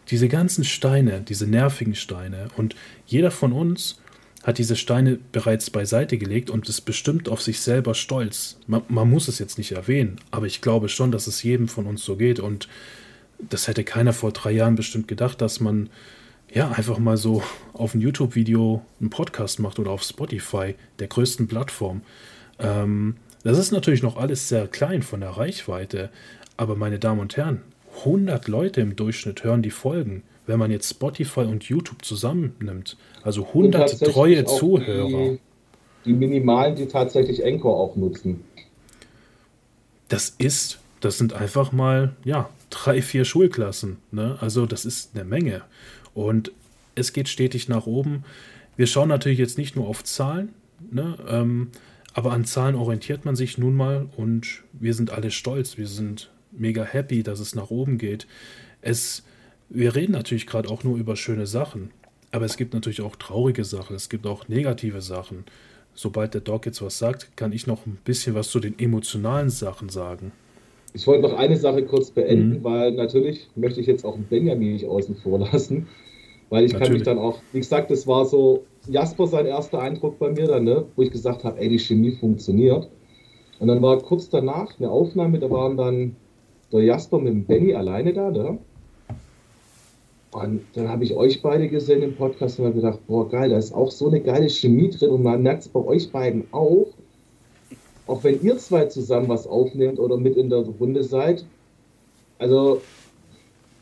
[0.08, 2.46] Diese ganzen Steine, diese nervigen Steine.
[2.56, 2.76] Und
[3.06, 4.00] jeder von uns
[4.44, 8.60] hat diese Steine bereits beiseite gelegt und ist bestimmt auf sich selber stolz.
[8.68, 11.86] Man, man muss es jetzt nicht erwähnen, aber ich glaube schon, dass es jedem von
[11.86, 12.38] uns so geht.
[12.38, 12.68] Und
[13.40, 15.90] das hätte keiner vor drei Jahren bestimmt gedacht, dass man
[16.54, 21.48] ja einfach mal so auf ein YouTube-Video einen Podcast macht oder auf Spotify, der größten
[21.48, 22.02] Plattform.
[22.60, 26.10] Ähm, das ist natürlich noch alles sehr klein von der Reichweite,
[26.56, 27.62] aber meine Damen und Herren,
[28.00, 32.96] 100 Leute im Durchschnitt hören die Folgen, wenn man jetzt Spotify und YouTube zusammennimmt.
[33.22, 35.08] Also 100 treue Zuhörer.
[35.32, 35.38] Die,
[36.04, 38.42] die minimalen, die tatsächlich Encore auch nutzen.
[40.08, 43.98] Das ist, das sind einfach mal, ja, drei, vier Schulklassen.
[44.10, 44.38] Ne?
[44.40, 45.62] Also das ist eine Menge.
[46.14, 46.50] Und
[46.96, 48.24] es geht stetig nach oben.
[48.76, 50.52] Wir schauen natürlich jetzt nicht nur auf Zahlen,
[50.90, 51.16] ne?
[51.28, 51.70] ähm,
[52.16, 55.76] aber an Zahlen orientiert man sich nun mal und wir sind alle stolz.
[55.76, 58.26] Wir sind mega happy, dass es nach oben geht.
[58.80, 59.22] Es,
[59.68, 61.90] wir reden natürlich gerade auch nur über schöne Sachen,
[62.32, 65.44] aber es gibt natürlich auch traurige Sachen, es gibt auch negative Sachen.
[65.92, 69.50] Sobald der Doc jetzt was sagt, kann ich noch ein bisschen was zu den emotionalen
[69.50, 70.32] Sachen sagen.
[70.94, 72.64] Ich wollte noch eine Sache kurz beenden, mhm.
[72.64, 75.86] weil natürlich möchte ich jetzt auch Benjamin nicht außen vor lassen,
[76.48, 76.88] weil ich natürlich.
[76.88, 80.46] kann mich dann auch, wie gesagt, das war so Jasper sein erster Eindruck bei mir
[80.46, 82.88] dann, ne, wo ich gesagt habe, ey, die Chemie funktioniert.
[83.58, 86.16] Und dann war kurz danach eine Aufnahme, da waren dann
[86.72, 88.58] der Jasper mit dem Benny alleine da, ne?
[90.32, 93.56] Und dann habe ich euch beide gesehen im Podcast und habe gedacht, boah, geil, da
[93.56, 96.88] ist auch so eine geile Chemie drin und man merkt es bei euch beiden auch
[98.06, 101.44] auch wenn ihr zwei zusammen was aufnehmt oder mit in der Runde seid,
[102.38, 102.80] also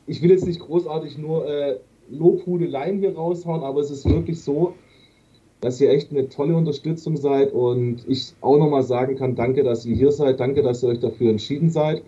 [0.07, 1.79] ich will jetzt nicht großartig nur äh,
[2.11, 4.75] Lobhudeleien hier raushauen, aber es ist wirklich so,
[5.65, 9.87] dass ihr echt eine tolle Unterstützung seid und ich auch nochmal sagen kann, danke, dass
[9.87, 12.03] ihr hier seid, danke, dass ihr euch dafür entschieden seid.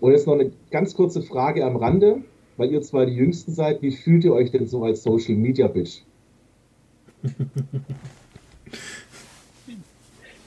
[0.00, 2.22] Und jetzt noch eine ganz kurze Frage am Rande,
[2.56, 5.68] weil ihr zwei die Jüngsten seid, wie fühlt ihr euch denn so als Social Media
[5.68, 6.00] Bitch?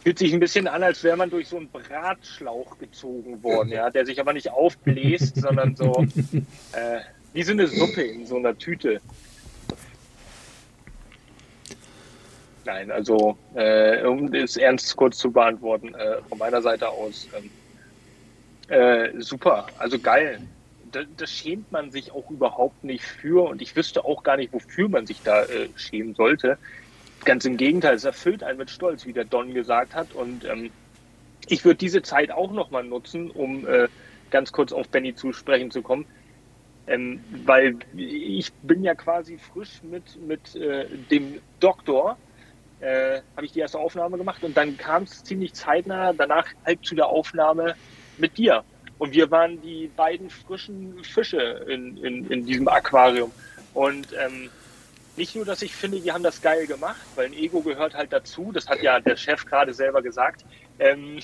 [0.02, 3.92] Fühlt sich ein bisschen an, als wäre man durch so einen Bratschlauch gezogen worden, ja,
[3.92, 5.94] der sich aber nicht aufbläst, sondern so
[6.72, 7.00] äh,
[7.34, 9.02] wie so eine Suppe in so einer Tüte.
[12.66, 17.52] Nein, also äh, um es ernst kurz zu beantworten, äh, von meiner Seite aus, ähm,
[18.70, 20.40] äh, super, also geil.
[20.92, 24.54] Da, das schämt man sich auch überhaupt nicht für und ich wüsste auch gar nicht,
[24.54, 26.58] wofür man sich da äh, schämen sollte.
[27.26, 30.14] Ganz im Gegenteil, es erfüllt einen mit Stolz, wie der Don gesagt hat.
[30.14, 30.72] Und ähm,
[31.48, 33.88] ich würde diese Zeit auch nochmal nutzen, um äh,
[34.30, 36.06] ganz kurz auf Benny zu sprechen zu kommen.
[36.86, 42.18] Ähm, weil ich bin ja quasi frisch mit, mit äh, dem Doktor,
[42.84, 46.86] äh, habe ich die erste Aufnahme gemacht und dann kam es ziemlich zeitnah danach halt
[46.86, 47.76] zu der Aufnahme
[48.18, 48.64] mit dir.
[48.98, 53.32] Und wir waren die beiden frischen Fische in, in, in diesem Aquarium.
[53.74, 54.50] Und ähm,
[55.16, 58.12] nicht nur, dass ich finde, wir haben das geil gemacht, weil ein Ego gehört halt
[58.12, 58.52] dazu.
[58.52, 60.46] Das hat ja der Chef gerade selber gesagt.
[60.80, 61.20] Ähm,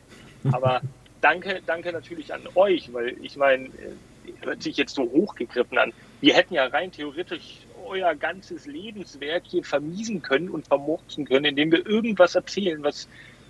[0.52, 0.82] aber
[1.20, 5.92] danke, danke natürlich an euch, weil ich meine, äh, hört sich jetzt so hochgegriffen an.
[6.20, 11.72] Wir hätten ja rein theoretisch euer ganzes Lebenswerk hier vermiesen können und vermurksen können, indem
[11.72, 13.08] wir irgendwas erzählen, was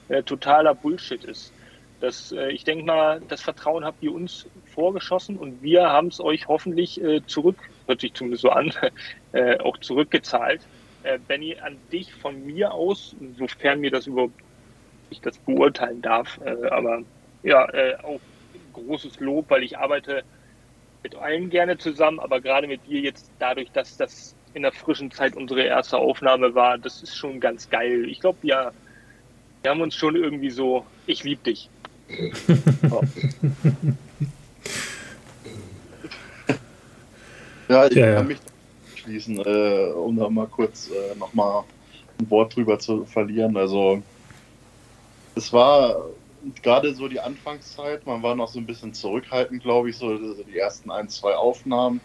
[0.09, 1.53] äh, totaler Bullshit ist.
[2.01, 6.21] Das, äh, ich denke mal, das Vertrauen habt ihr uns vorgeschossen und wir haben es
[6.21, 8.73] euch hoffentlich äh, zurück hört sich zumindest so an,
[9.33, 10.61] äh, auch zurückgezahlt.
[11.03, 14.41] Äh, Benny, an dich von mir aus, sofern mir das überhaupt
[15.11, 17.03] ich das beurteilen darf, äh, aber
[17.43, 18.21] ja, äh, auch
[18.75, 20.23] großes Lob, weil ich arbeite
[21.03, 25.11] mit allen gerne zusammen, aber gerade mit dir jetzt dadurch, dass das in der frischen
[25.11, 28.07] Zeit unsere erste Aufnahme war, das ist schon ganz geil.
[28.09, 28.73] Ich glaube, ja,
[29.63, 31.69] wir haben uns schon irgendwie so, ich lieb dich.
[37.69, 38.39] Ja, ich ja, kann mich
[38.97, 41.65] schließen, äh, um da mal kurz äh, nochmal
[42.19, 43.57] ein Wort drüber zu verlieren.
[43.57, 44.03] Also
[45.35, 45.97] es war
[46.63, 50.59] gerade so die Anfangszeit, man war noch so ein bisschen zurückhaltend, glaube ich, so die
[50.59, 52.01] ersten ein, zwei Aufnahmen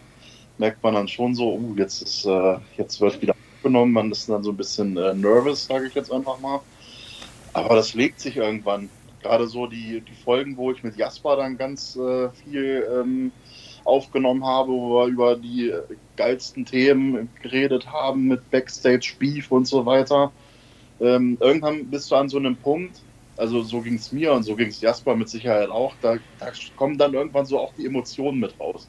[0.58, 4.28] merkt man dann schon so, uh, jetzt ist, äh, jetzt wird wieder aufgenommen, man ist
[4.28, 6.60] dann so ein bisschen äh, nervous, sage ich jetzt einfach mal.
[7.52, 8.88] Aber das legt sich irgendwann.
[9.22, 13.32] Gerade so die, die Folgen, wo ich mit Jasper dann ganz äh, viel ähm,
[13.84, 15.72] aufgenommen habe, wo wir über die
[16.16, 20.30] geilsten Themen geredet haben mit Backstage Beef und so weiter.
[21.00, 23.00] Ähm, irgendwann bist du an so einem Punkt,
[23.36, 26.52] also so ging es mir und so ging es Jasper mit Sicherheit auch, da, da,
[26.76, 28.88] kommen dann irgendwann so auch die Emotionen mit raus.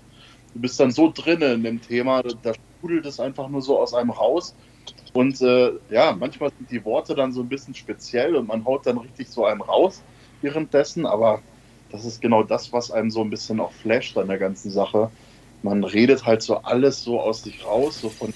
[0.53, 3.93] Du bist dann so drin in dem Thema, da sprudelt es einfach nur so aus
[3.93, 4.55] einem raus.
[5.13, 8.85] Und äh, ja, manchmal sind die Worte dann so ein bisschen speziell und man haut
[8.85, 10.01] dann richtig so einem raus
[10.41, 11.41] währenddessen, aber
[11.91, 15.09] das ist genau das, was einem so ein bisschen auch flasht an der ganzen Sache.
[15.63, 18.33] Man redet halt so alles so aus sich raus, so von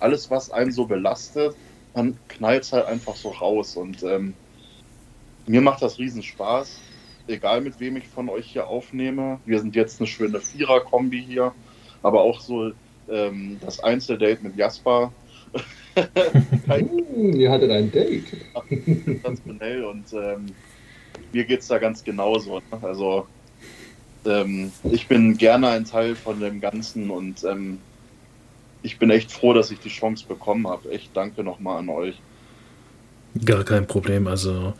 [0.00, 1.54] alles, was einem so belastet,
[1.94, 3.76] man knallt halt einfach so raus.
[3.76, 4.34] Und ähm,
[5.48, 6.78] mir macht das riesen Spaß,
[7.26, 9.40] egal mit wem ich von euch hier aufnehme.
[9.46, 11.52] Wir sind jetzt eine schöne Vierer-Kombi hier,
[12.02, 12.72] aber auch so
[13.10, 15.12] ähm, das Einzeldate mit Jasper.
[16.68, 18.26] Hm, ihr hattet ein Date.
[19.04, 20.46] Sensationell und ähm,
[21.32, 22.58] mir geht es da ganz genauso.
[22.58, 22.78] Ne?
[22.82, 23.26] Also
[24.24, 27.78] ähm, ich bin gerne ein Teil von dem Ganzen und ähm,
[28.82, 30.90] ich bin echt froh, dass ich die Chance bekommen habe.
[30.92, 32.20] Echt danke nochmal an euch.
[33.44, 34.26] Gar kein Problem.
[34.26, 34.74] Also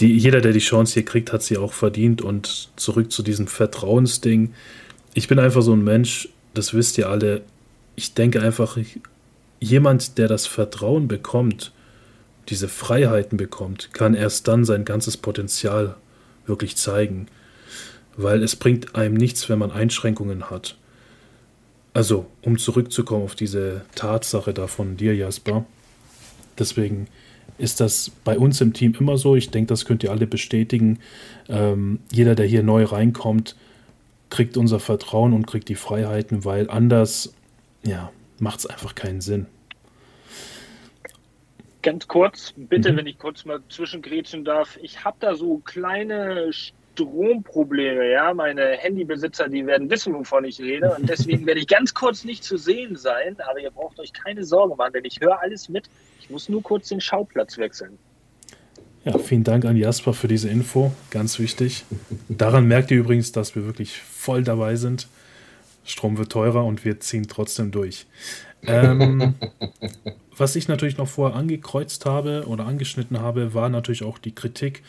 [0.00, 2.22] die, jeder, der die Chance hier kriegt, hat sie auch verdient.
[2.22, 4.54] Und zurück zu diesem Vertrauensding.
[5.14, 7.42] Ich bin einfach so ein Mensch, das wisst ihr alle.
[7.96, 8.78] Ich denke einfach,
[9.60, 11.72] jemand, der das Vertrauen bekommt,
[12.48, 15.96] diese Freiheiten bekommt, kann erst dann sein ganzes Potenzial
[16.46, 17.26] wirklich zeigen.
[18.16, 20.76] Weil es bringt einem nichts, wenn man Einschränkungen hat.
[21.92, 25.64] Also, um zurückzukommen auf diese Tatsache da von dir, Jasper.
[26.58, 27.08] Deswegen
[27.58, 29.36] ist das bei uns im Team immer so.
[29.36, 31.00] Ich denke, das könnt ihr alle bestätigen.
[31.48, 33.56] Ähm, jeder, der hier neu reinkommt,
[34.30, 37.34] kriegt unser Vertrauen und kriegt die Freiheiten, weil anders
[37.82, 39.46] ja, macht es einfach keinen Sinn.
[41.82, 42.96] Ganz kurz, bitte, mhm.
[42.98, 44.78] wenn ich kurz mal zwischengrätschen darf.
[44.82, 46.50] Ich habe da so kleine
[46.98, 48.34] Stromprobleme, ja.
[48.34, 50.94] Meine Handybesitzer, die werden wissen, wovon ich rede.
[50.98, 53.36] Und deswegen werde ich ganz kurz nicht zu sehen sein.
[53.48, 55.88] Aber ihr braucht euch keine Sorgen machen, denn ich höre alles mit.
[56.20, 57.98] Ich muss nur kurz den Schauplatz wechseln.
[59.04, 60.92] Ja, vielen Dank an Jasper für diese Info.
[61.10, 61.84] Ganz wichtig.
[62.28, 65.06] Daran merkt ihr übrigens, dass wir wirklich voll dabei sind.
[65.84, 68.06] Strom wird teurer und wir ziehen trotzdem durch.
[68.66, 69.34] Ähm,
[70.36, 74.82] was ich natürlich noch vorher angekreuzt habe oder angeschnitten habe, war natürlich auch die Kritik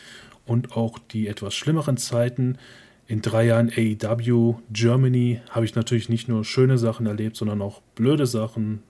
[0.50, 2.58] und auch die etwas schlimmeren Zeiten.
[3.08, 7.82] In drei Jahren AEW Germany habe ich natürlich nicht nur schöne Sachen erlebt, sondern auch
[7.94, 8.82] blöde Sachen,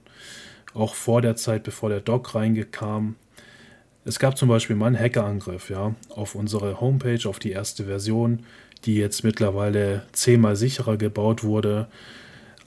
[0.74, 3.16] auch vor der Zeit, bevor der Doc reingekam.
[4.06, 8.44] Es gab zum Beispiel mal einen Hackerangriff, ja, auf unsere Homepage, auf die erste Version,
[8.86, 11.90] die jetzt mittlerweile zehnmal sicherer gebaut wurde.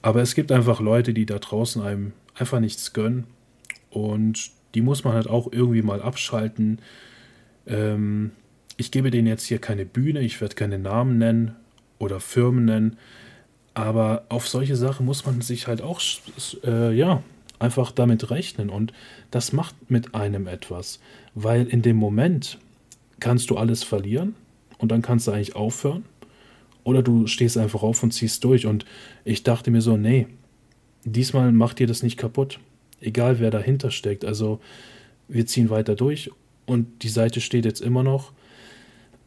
[0.03, 3.25] Aber es gibt einfach Leute, die da draußen einem einfach nichts gönnen.
[3.89, 6.79] Und die muss man halt auch irgendwie mal abschalten.
[7.65, 8.31] Ähm,
[8.83, 11.55] ich gebe denen jetzt hier keine Bühne, ich werde keine Namen nennen
[11.99, 12.97] oder Firmen nennen,
[13.73, 16.01] aber auf solche Sachen muss man sich halt auch
[16.65, 17.23] äh, ja,
[17.59, 18.91] einfach damit rechnen und
[19.31, 20.99] das macht mit einem etwas,
[21.33, 22.57] weil in dem Moment
[23.21, 24.35] kannst du alles verlieren
[24.79, 26.03] und dann kannst du eigentlich aufhören
[26.83, 28.83] oder du stehst einfach auf und ziehst durch und
[29.23, 30.27] ich dachte mir so, nee,
[31.05, 32.59] diesmal macht dir das nicht kaputt,
[32.99, 34.59] egal wer dahinter steckt, also
[35.29, 36.31] wir ziehen weiter durch
[36.65, 38.32] und die Seite steht jetzt immer noch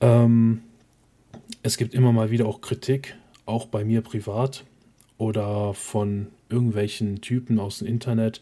[0.07, 0.63] ähm,
[1.63, 4.65] es gibt immer mal wieder auch Kritik, auch bei mir privat
[5.19, 8.41] oder von irgendwelchen Typen aus dem Internet.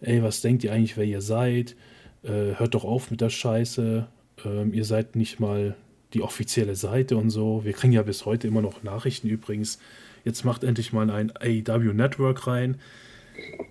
[0.00, 1.76] Ey, was denkt ihr eigentlich, wer ihr seid?
[2.22, 4.06] Äh, hört doch auf mit der Scheiße.
[4.46, 5.76] Ähm, ihr seid nicht mal
[6.14, 7.64] die offizielle Seite und so.
[7.64, 9.78] Wir kriegen ja bis heute immer noch Nachrichten übrigens.
[10.24, 12.78] Jetzt macht endlich mal ein AEW Network rein.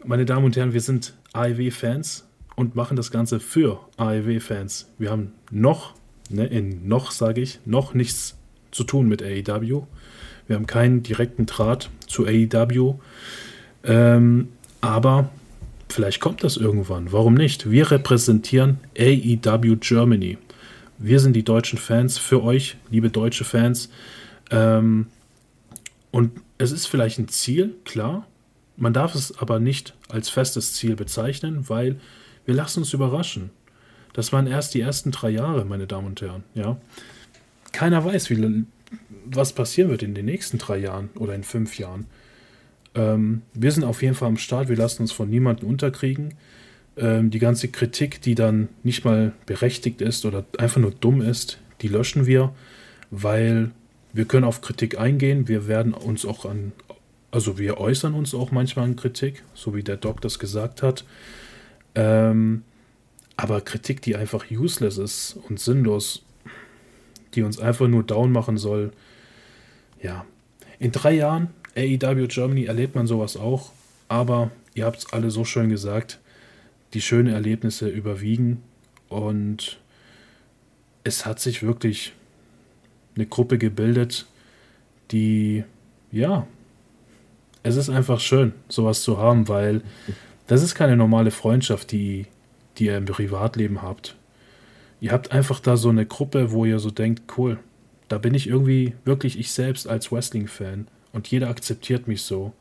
[0.03, 4.91] Meine Damen und Herren, wir sind AEW-Fans und machen das Ganze für AEW-Fans.
[4.99, 5.95] Wir haben noch
[6.29, 8.37] ne, in noch, sage ich, noch nichts
[8.71, 9.83] zu tun mit AEW.
[10.47, 12.95] Wir haben keinen direkten Draht zu AEW.
[13.83, 14.49] Ähm,
[14.81, 15.29] aber
[15.89, 17.11] vielleicht kommt das irgendwann.
[17.11, 17.69] Warum nicht?
[17.69, 20.37] Wir repräsentieren AEW Germany.
[20.97, 23.89] Wir sind die deutschen Fans für euch, liebe deutsche Fans.
[24.51, 25.07] Ähm,
[26.11, 28.27] und es ist vielleicht ein Ziel, klar.
[28.77, 31.99] Man darf es aber nicht als festes Ziel bezeichnen, weil
[32.45, 33.51] wir lassen uns überraschen.
[34.13, 36.43] Das waren erst die ersten drei Jahre, meine Damen und Herren.
[36.53, 36.77] Ja.
[37.71, 38.65] Keiner weiß, wie,
[39.25, 42.05] was passieren wird in den nächsten drei Jahren oder in fünf Jahren.
[42.95, 46.35] Ähm, wir sind auf jeden Fall am Start, wir lassen uns von niemandem unterkriegen.
[46.95, 51.59] Ähm, die ganze Kritik, die dann nicht mal berechtigt ist oder einfach nur dumm ist,
[51.81, 52.53] die löschen wir,
[53.09, 53.71] weil
[54.13, 55.47] wir können auf Kritik eingehen.
[55.47, 56.71] Wir werden uns auch an,
[57.31, 61.03] also wir äußern uns auch manchmal an Kritik, so wie der Doc das gesagt hat.
[61.95, 62.61] Ähm,
[63.37, 66.23] aber Kritik, die einfach useless ist und sinnlos,
[67.33, 68.91] die uns einfach nur down machen soll,
[70.01, 70.25] ja.
[70.79, 73.71] In drei Jahren AEW Germany erlebt man sowas auch,
[74.07, 76.19] aber ihr habt es alle so schön gesagt,
[76.93, 78.61] die schönen Erlebnisse überwiegen
[79.09, 79.79] und
[81.03, 82.13] es hat sich wirklich
[83.15, 84.25] eine Gruppe gebildet,
[85.11, 85.63] die,
[86.11, 86.47] ja,
[87.63, 89.81] es ist einfach schön, sowas zu haben, weil
[90.47, 92.27] das ist keine normale Freundschaft, die,
[92.77, 94.15] die ihr im Privatleben habt.
[94.99, 97.59] Ihr habt einfach da so eine Gruppe, wo ihr so denkt, cool,
[98.07, 102.53] da bin ich irgendwie wirklich ich selbst als Wrestling-Fan und jeder akzeptiert mich so.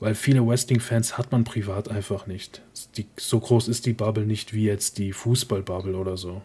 [0.00, 2.62] Weil viele Wrestling-Fans hat man privat einfach nicht.
[2.96, 6.40] Die, so groß ist die Bubble nicht wie jetzt die Fußball-Bubble oder so.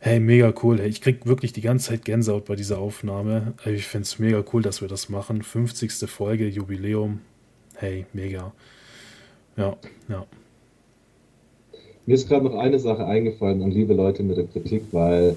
[0.00, 0.78] Hey, mega cool.
[0.78, 3.54] Hey, ich krieg wirklich die ganze Zeit Gänsehaut bei dieser Aufnahme.
[3.66, 5.42] Ich finde es mega cool, dass wir das machen.
[5.42, 5.92] 50.
[6.08, 7.20] Folge, Jubiläum.
[7.74, 8.52] Hey, mega.
[9.56, 9.76] Ja,
[10.08, 10.26] ja.
[12.08, 15.36] Mir ist gerade noch eine Sache eingefallen an liebe Leute mit der Kritik, weil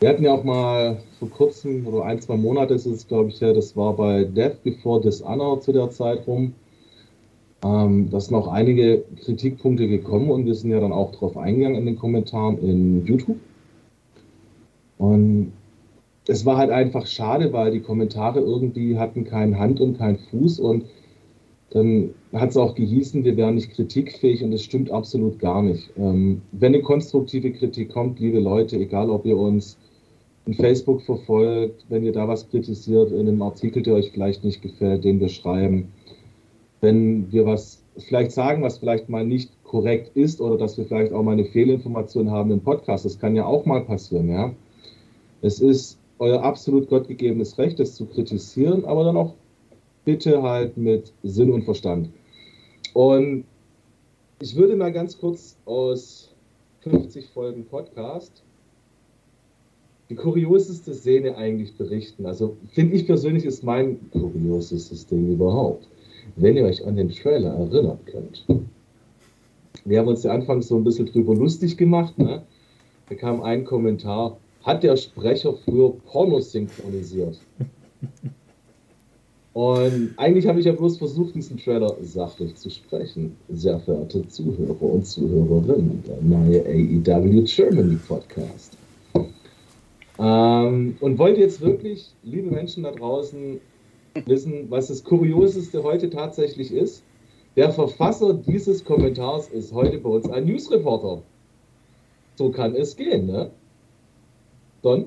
[0.00, 3.38] wir hatten ja auch mal vor kurzem, oder ein, zwei Monate ist es, glaube ich,
[3.38, 6.54] ja, das war bei Death Before Dishonor zu der Zeit rum.
[7.64, 11.86] Ähm, da sind einige Kritikpunkte gekommen und wir sind ja dann auch drauf eingegangen in
[11.86, 13.38] den Kommentaren in YouTube.
[14.98, 15.52] Und
[16.26, 20.58] es war halt einfach schade, weil die Kommentare irgendwie hatten keinen Hand und keinen Fuß
[20.58, 20.84] und
[21.72, 25.90] dann hat es auch gehießen, wir wären nicht kritikfähig und das stimmt absolut gar nicht.
[25.96, 29.78] Ähm, wenn eine konstruktive Kritik kommt, liebe Leute, egal ob ihr uns
[30.44, 34.60] in Facebook verfolgt, wenn ihr da was kritisiert in einem Artikel, der euch vielleicht nicht
[34.60, 35.88] gefällt, den wir schreiben,
[36.80, 41.12] wenn wir was vielleicht sagen, was vielleicht mal nicht korrekt ist oder dass wir vielleicht
[41.12, 44.52] auch mal eine Fehlinformation haben im Podcast, das kann ja auch mal passieren, ja.
[45.40, 49.34] Es ist euer absolut gottgegebenes Recht, das zu kritisieren, aber dann auch
[50.04, 52.08] bitte halt mit Sinn und Verstand.
[52.94, 53.44] Und
[54.40, 56.30] ich würde mal ganz kurz aus
[56.80, 58.42] 50 Folgen Podcast
[60.10, 62.26] die kurioseste Szene eigentlich berichten.
[62.26, 65.88] Also finde ich persönlich ist mein kuriosestes Ding überhaupt.
[66.36, 68.44] Wenn ihr euch an den Trailer erinnern könnt.
[69.84, 72.18] Wir haben uns ja anfangs so ein bisschen drüber lustig gemacht.
[72.18, 72.42] Ne?
[73.08, 77.38] Da kam ein Kommentar, hat der Sprecher früher Pornos synchronisiert?
[79.54, 83.36] Und eigentlich habe ich ja bloß versucht, diesen Trailer sachlich zu sprechen.
[83.50, 88.78] Sehr verehrte Zuhörer und Zuhörerinnen, der neue AEW Germany Podcast.
[90.18, 93.60] Ähm, und wollt jetzt wirklich, liebe Menschen da draußen,
[94.26, 97.02] wissen, was das Kurioseste heute tatsächlich ist?
[97.56, 101.22] Der Verfasser dieses Kommentars ist heute bei uns ein Newsreporter.
[102.36, 103.50] So kann es gehen, ne?
[104.80, 105.06] Don?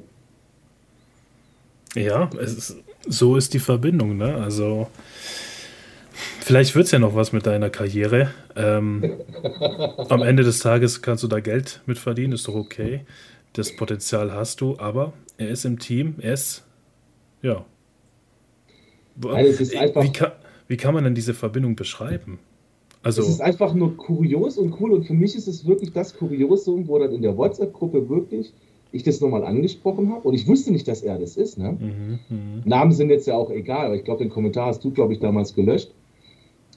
[1.95, 2.77] Ja, ist,
[3.07, 4.35] so ist die Verbindung, ne?
[4.35, 4.87] Also,
[6.41, 8.31] vielleicht wird es ja noch was mit deiner Karriere.
[8.55, 9.13] Ähm,
[10.09, 13.05] am Ende des Tages kannst du da Geld mit verdienen, ist doch okay
[13.57, 16.63] das Potenzial hast du, aber er ist im Team, er ist,
[17.41, 17.65] ja.
[19.23, 20.31] Also ist einfach, wie, kann,
[20.67, 22.39] wie kann man denn diese Verbindung beschreiben?
[23.01, 26.17] Also, es ist einfach nur kurios und cool und für mich ist es wirklich das
[26.17, 28.51] Kuriosum, wo dann in der WhatsApp-Gruppe wirklich
[28.95, 31.57] ich das nochmal angesprochen habe und ich wusste nicht, dass er das ist.
[31.57, 31.77] Ne?
[31.79, 32.61] Mhm, mh.
[32.65, 35.19] Namen sind jetzt ja auch egal, aber ich glaube, den Kommentar hast du, glaube ich,
[35.19, 35.91] damals gelöscht.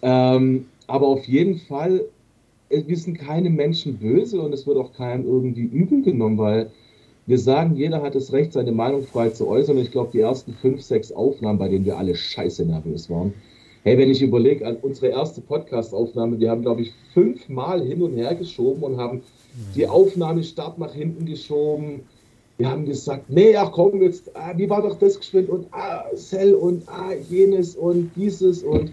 [0.03, 2.05] Ähm, aber auf jeden Fall
[2.71, 6.71] wir sind keine Menschen böse und es wird auch keinem irgendwie übel genommen, weil
[7.27, 9.77] wir sagen, jeder hat das Recht, seine Meinung frei zu äußern.
[9.77, 13.35] Und ich glaube, die ersten fünf, sechs Aufnahmen, bei denen wir alle scheiße nervös waren.
[13.85, 18.35] Hey, wenn ich überlege unsere erste Podcast-Aufnahme, wir haben, glaube ich, fünfmal hin und her
[18.35, 19.23] geschoben und haben
[19.75, 22.03] die Aufnahme Start nach hinten geschoben.
[22.57, 26.05] Wir haben gesagt, nee, ach komm, jetzt, ah, wie war doch das geschwind und ah,
[26.17, 28.93] Cell und ah, jenes und dieses und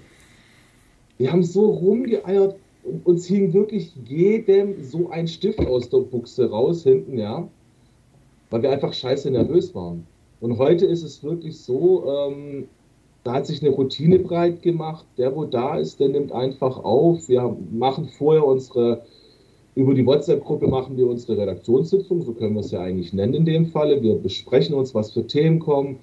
[1.17, 2.55] wir haben so rumgeeiert
[3.03, 7.47] uns hing wirklich jedem so ein Stift aus der Buchse raus hinten, ja,
[8.49, 10.05] weil wir einfach scheiße nervös waren.
[10.39, 12.67] Und heute ist es wirklich so, ähm,
[13.23, 15.05] da hat sich eine Routine breit gemacht.
[15.17, 17.27] Der, wo da ist, der nimmt einfach auf.
[17.27, 19.03] Wir machen vorher unsere,
[19.75, 23.45] über die WhatsApp-Gruppe machen wir unsere Redaktionssitzung, so können wir es ja eigentlich nennen in
[23.45, 24.01] dem Falle.
[24.01, 25.99] Wir besprechen uns, was für Themen kommen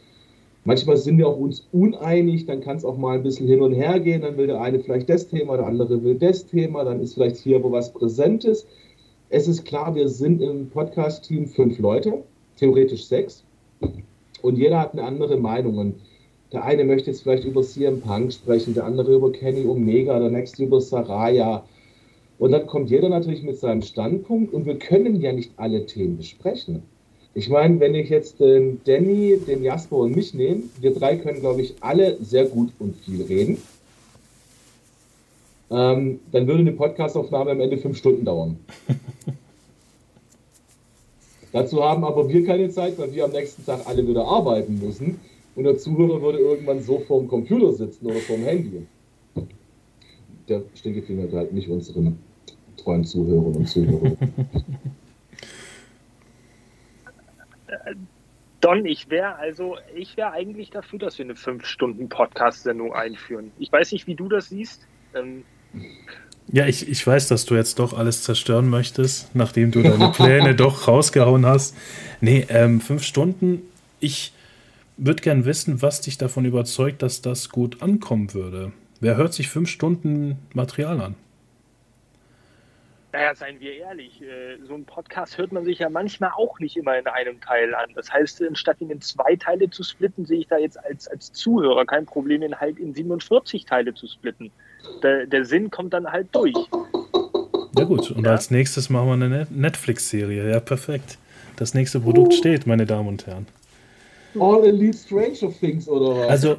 [0.65, 3.73] Manchmal sind wir auch uns uneinig, dann kann es auch mal ein bisschen hin und
[3.73, 4.23] her gehen.
[4.23, 7.37] Dann will der eine vielleicht das Thema, der andere will das Thema, dann ist vielleicht
[7.39, 8.65] hier wo was Präsentes.
[9.29, 12.23] Es ist klar, wir sind im Podcast-Team fünf Leute,
[12.57, 13.43] theoretisch sechs,
[14.43, 15.95] und jeder hat eine andere Meinung.
[16.53, 20.31] Der eine möchte jetzt vielleicht über CM Punk sprechen, der andere über Kenny Omega, der
[20.31, 21.65] nächste über Saraya.
[22.43, 26.17] Und dann kommt jeder natürlich mit seinem Standpunkt und wir können ja nicht alle Themen
[26.17, 26.83] besprechen.
[27.35, 31.39] Ich meine, wenn ich jetzt den Danny, den Jasper und mich nehme, wir drei können,
[31.39, 33.59] glaube ich, alle sehr gut und viel reden.
[35.71, 38.57] Ähm, dann würde eine Podcastaufnahme am Ende fünf Stunden dauern.
[41.53, 45.21] Dazu haben aber wir keine Zeit, weil wir am nächsten Tag alle wieder arbeiten müssen.
[45.55, 48.85] Und der Zuhörer würde irgendwann so vorm Computer sitzen oder vorm Handy.
[50.49, 52.19] Der Stinkefinger gehört nicht unseren
[52.77, 54.17] treuen Zuhörern und Zuhörern.
[58.61, 63.51] Don, ich wäre also, ich wäre eigentlich dafür, dass wir eine 5-Stunden-Podcast-Sendung einführen.
[63.59, 64.87] Ich weiß nicht, wie du das siehst.
[65.15, 65.43] Ähm,
[66.47, 70.55] ja, ich, ich weiß, dass du jetzt doch alles zerstören möchtest, nachdem du deine Pläne
[70.57, 71.77] doch rausgehauen hast.
[72.21, 73.63] Nee, ähm, fünf Stunden.
[73.99, 74.33] Ich
[74.97, 78.73] würde gern wissen, was dich davon überzeugt, dass das gut ankommen würde.
[79.01, 81.15] Wer hört sich fünf Stunden Material an?
[83.13, 86.79] Naja, seien wir ehrlich, äh, so ein Podcast hört man sich ja manchmal auch nicht
[86.79, 87.91] immer in einem Teil an.
[87.95, 91.31] Das heißt, anstatt ihn in zwei Teile zu splitten, sehe ich da jetzt als, als
[91.31, 94.51] Zuhörer kein Problem, ihn halt in 47 Teile zu splitten.
[95.03, 96.55] Der, der Sinn kommt dann halt durch.
[97.77, 98.33] Ja gut, und ja.
[98.33, 100.51] als nächstes machen wir eine Netflix-Serie.
[100.51, 101.19] Ja, perfekt.
[101.57, 102.37] Das nächste Produkt uh.
[102.37, 103.47] steht, meine Damen und Herren.
[104.41, 106.29] All Elite Stranger Things oder was?
[106.29, 106.57] Also,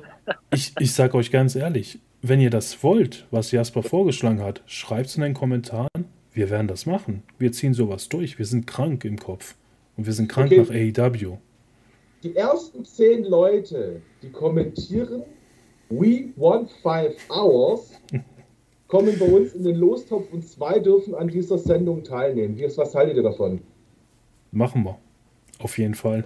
[0.52, 5.08] ich, ich sage euch ganz ehrlich, wenn ihr das wollt, was Jasper vorgeschlagen hat, schreibt
[5.08, 5.90] es in den Kommentaren
[6.34, 7.24] wir werden das machen.
[7.38, 8.38] Wir ziehen sowas durch.
[8.40, 9.56] Wir sind krank im Kopf.
[9.96, 10.94] Und wir sind krank okay.
[10.94, 11.38] nach AEW.
[12.24, 15.24] Die ersten zehn Leute, die kommentieren,
[15.90, 17.92] we want five hours,
[18.88, 22.60] kommen bei uns in den Lostopf und zwei dürfen an dieser Sendung teilnehmen.
[22.76, 23.62] Was haltet ihr davon?
[24.52, 24.98] Machen wir.
[25.60, 26.24] Auf jeden Fall.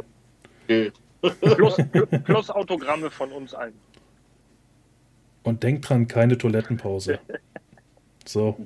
[1.32, 1.78] plus,
[2.24, 3.74] plus Autogramme von uns allen.
[5.44, 7.20] Und denkt dran, keine Toilettenpause.
[8.26, 8.58] So.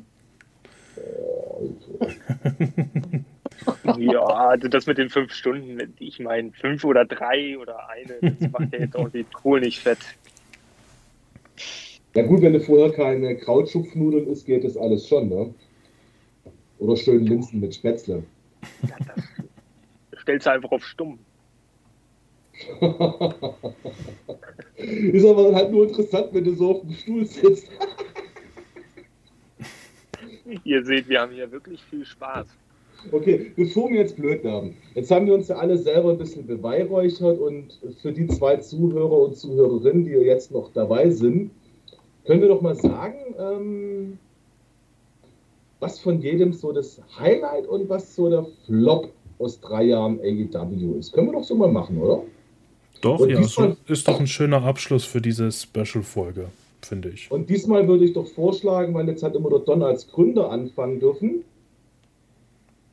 [3.97, 8.51] Ja, also das mit den fünf Stunden, ich meine, fünf oder drei oder eine, das
[8.51, 9.99] macht ja jetzt auch die Kohl nicht fett.
[12.15, 15.53] Ja gut, wenn du vorher keine Krautschupfnudeln isst, geht das alles schon, ne?
[16.79, 18.23] Oder schön Linsen mit Spätzle.
[18.83, 19.23] Ja, das
[20.21, 21.19] stellst du einfach auf stumm.
[24.77, 27.67] ist aber halt nur interessant, wenn du so auf dem Stuhl sitzt.
[30.63, 32.47] Ihr seht, wir haben hier wirklich viel Spaß.
[33.11, 36.45] Okay, bevor wir jetzt blöd werden, jetzt haben wir uns ja alle selber ein bisschen
[36.45, 41.49] beweihräuchert und für die zwei Zuhörer und Zuhörerinnen, die jetzt noch dabei sind,
[42.25, 44.19] können wir doch mal sagen, ähm,
[45.79, 50.99] was von jedem so das Highlight und was so der Flop aus drei Jahren AEW
[50.99, 51.11] ist.
[51.11, 52.21] Können wir doch so mal machen, oder?
[53.01, 56.49] Doch, und ja, so ist doch ein schöner Abschluss für diese Special-Folge
[56.85, 57.31] finde ich.
[57.31, 60.99] Und diesmal würde ich doch vorschlagen, weil jetzt hat immer der Don als Gründer anfangen
[60.99, 61.43] dürfen.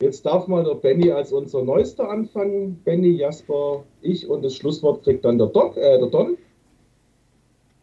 [0.01, 2.79] Jetzt darf mal der Benny als unser Neuester anfangen.
[2.85, 6.37] Benny, Jasper, ich und das Schlusswort kriegt dann der, Doc, äh, der Don.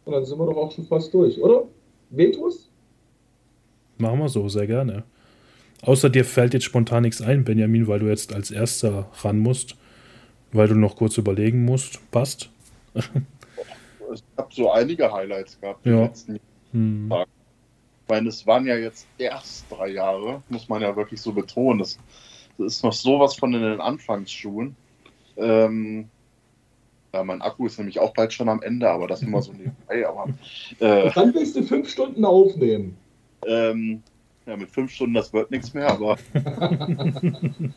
[0.05, 1.65] Und dann sind wir doch auch schon fast durch, oder?
[2.09, 2.69] Vetus?
[3.97, 5.03] Machen wir so, sehr gerne.
[5.81, 9.75] Außer dir fällt jetzt spontan nichts ein, Benjamin, weil du jetzt als Erster ran musst,
[10.51, 11.99] weil du noch kurz überlegen musst.
[12.11, 12.49] Passt?
[14.17, 15.93] ich habe so einige Highlights gehabt ja.
[15.93, 16.39] die letzten
[16.71, 17.07] hm.
[17.09, 17.29] Tage.
[18.03, 21.79] Ich meine, es waren ja jetzt erst drei Jahre, muss man ja wirklich so betonen.
[21.79, 21.97] Das,
[22.57, 24.75] das ist noch sowas von in den Anfangsschuhen.
[25.35, 26.09] Ähm,
[27.13, 30.07] ja, mein Akku ist nämlich auch bald schon am Ende, aber das immer so nebenbei.
[30.07, 30.29] Aber,
[30.79, 32.97] äh, dann willst du fünf Stunden aufnehmen.
[33.45, 34.03] Ähm,
[34.45, 36.17] ja, mit fünf Stunden, das wird nichts mehr, aber.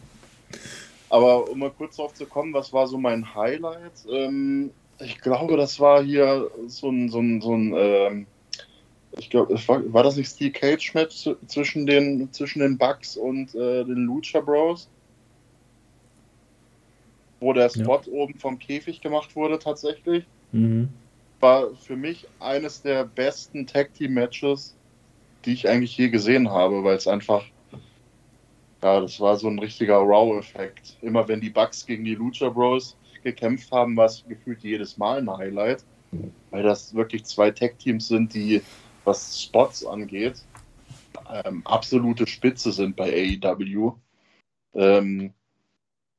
[1.09, 4.07] aber um mal kurz drauf zu kommen, was war so mein Highlight?
[4.11, 4.70] Ähm,
[5.01, 8.26] ich glaube, das war hier so ein, so ein, so ein ähm,
[9.18, 13.55] ich glaube, war, war das nicht Steel Cage Match zwischen den, zwischen den Bucks und
[13.55, 14.88] äh, den Lucha Bros?
[17.40, 18.12] Wo der Spot ja.
[18.12, 20.24] oben vom Käfig gemacht wurde, tatsächlich.
[20.53, 20.90] Mhm.
[21.40, 24.76] War für mich eines der besten Tag Team Matches,
[25.44, 27.44] die ich eigentlich je gesehen habe, weil es einfach,
[28.82, 30.98] ja, das war so ein richtiger Raw-Effekt.
[31.01, 35.18] Immer wenn die Bucks gegen die Lucha Bros gekämpft haben, war es gefühlt jedes Mal
[35.18, 35.85] ein Highlight,
[36.51, 38.62] weil das wirklich zwei Tech-Teams sind, die,
[39.05, 40.43] was Spots angeht,
[41.29, 43.93] ähm, absolute Spitze sind bei AEW.
[44.75, 45.35] Ähm,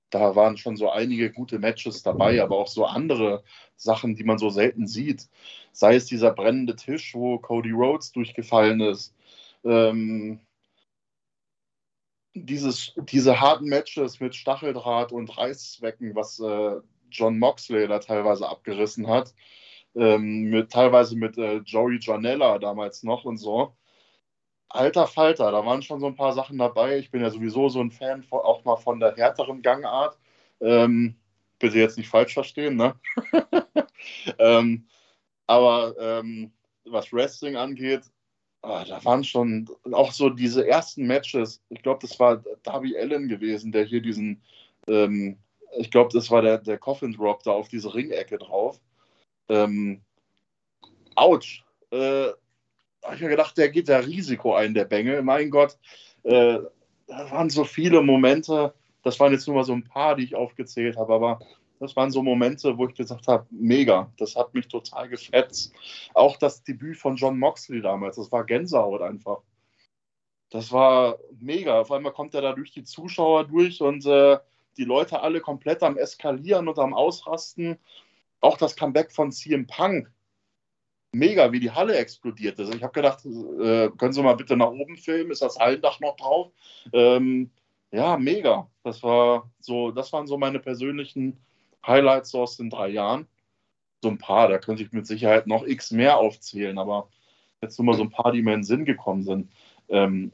[0.09, 3.43] da waren schon so einige gute Matches dabei, aber auch so andere
[3.77, 5.29] Sachen, die man so selten sieht.
[5.71, 9.15] Sei es dieser brennende Tisch, wo Cody Rhodes durchgefallen ist.
[9.63, 10.41] Ähm,
[12.33, 16.79] dieses, diese harten Matches mit Stacheldraht und Reißzwecken, was äh,
[17.11, 19.33] John Moxley da teilweise abgerissen hat.
[19.95, 23.75] ähm, mit, teilweise mit äh, Joey Janella damals noch und so.
[24.69, 26.97] Alter Falter, da waren schon so ein paar Sachen dabei.
[26.97, 30.17] Ich bin ja sowieso so ein Fan von, auch mal von der härteren Gangart.
[30.61, 31.15] Ähm,
[31.59, 32.95] bitte jetzt nicht falsch verstehen, ne?
[34.39, 34.87] ähm,
[35.47, 36.53] aber ähm,
[36.85, 38.03] was Wrestling angeht,
[38.61, 41.61] ah, da waren schon auch so diese ersten Matches.
[41.69, 44.41] Ich glaube, das war Darby Allen gewesen, der hier diesen,
[44.87, 45.37] ähm,
[45.77, 48.79] ich glaube, das war der, der Coffin Drop da auf diese Ringecke drauf.
[49.49, 50.01] Ähm,
[51.15, 51.63] ouch.
[51.91, 52.29] Äh,
[53.03, 55.21] habe ich mir gedacht, der geht da Risiko ein, der Bengel.
[55.23, 55.77] Mein Gott,
[56.23, 56.59] äh,
[57.07, 58.73] da waren so viele Momente.
[59.03, 61.39] Das waren jetzt nur mal so ein paar, die ich aufgezählt habe, aber
[61.79, 65.73] das waren so Momente, wo ich gesagt habe, mega, das hat mich total gefetzt.
[66.13, 69.41] Auch das Debüt von John Moxley damals, das war Gänsehaut einfach.
[70.51, 71.79] Das war mega.
[71.79, 74.37] Auf einmal kommt er da durch die Zuschauer durch und äh,
[74.77, 77.77] die Leute alle komplett am Eskalieren und am Ausrasten.
[78.39, 80.11] Auch das Comeback von CM Punk.
[81.13, 82.73] Mega, wie die Halle explodiert ist.
[82.73, 85.31] Ich habe gedacht, äh, können Sie mal bitte nach oben filmen?
[85.31, 86.51] Ist das Hallendach noch drauf?
[86.93, 87.51] Ähm,
[87.91, 88.69] ja, mega.
[88.83, 91.37] Das war so, das waren so meine persönlichen
[91.85, 93.27] Highlights aus den drei Jahren.
[94.01, 97.09] So ein paar, da könnte ich mit Sicherheit noch x mehr aufzählen, aber
[97.61, 99.51] jetzt nur mal so ein paar, die mir in den Sinn gekommen sind.
[99.89, 100.31] Ähm,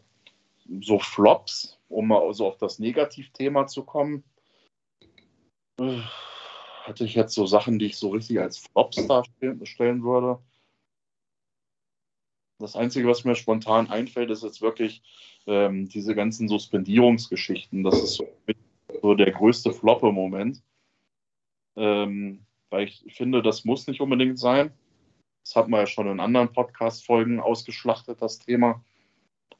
[0.82, 4.24] so Flops, um mal so auf das Negativthema zu kommen,
[5.80, 10.40] hatte ich jetzt so Sachen, die ich so richtig als Flops darstellen würde.
[12.60, 15.04] Das Einzige, was mir spontan einfällt, ist jetzt wirklich
[15.46, 17.84] ähm, diese ganzen Suspendierungsgeschichten.
[17.84, 18.28] Das ist so,
[19.02, 20.64] so der größte Flop im Moment.
[21.76, 24.72] Ähm, weil ich finde, das muss nicht unbedingt sein.
[25.44, 28.84] Das hat man ja schon in anderen Podcast-Folgen ausgeschlachtet, das Thema.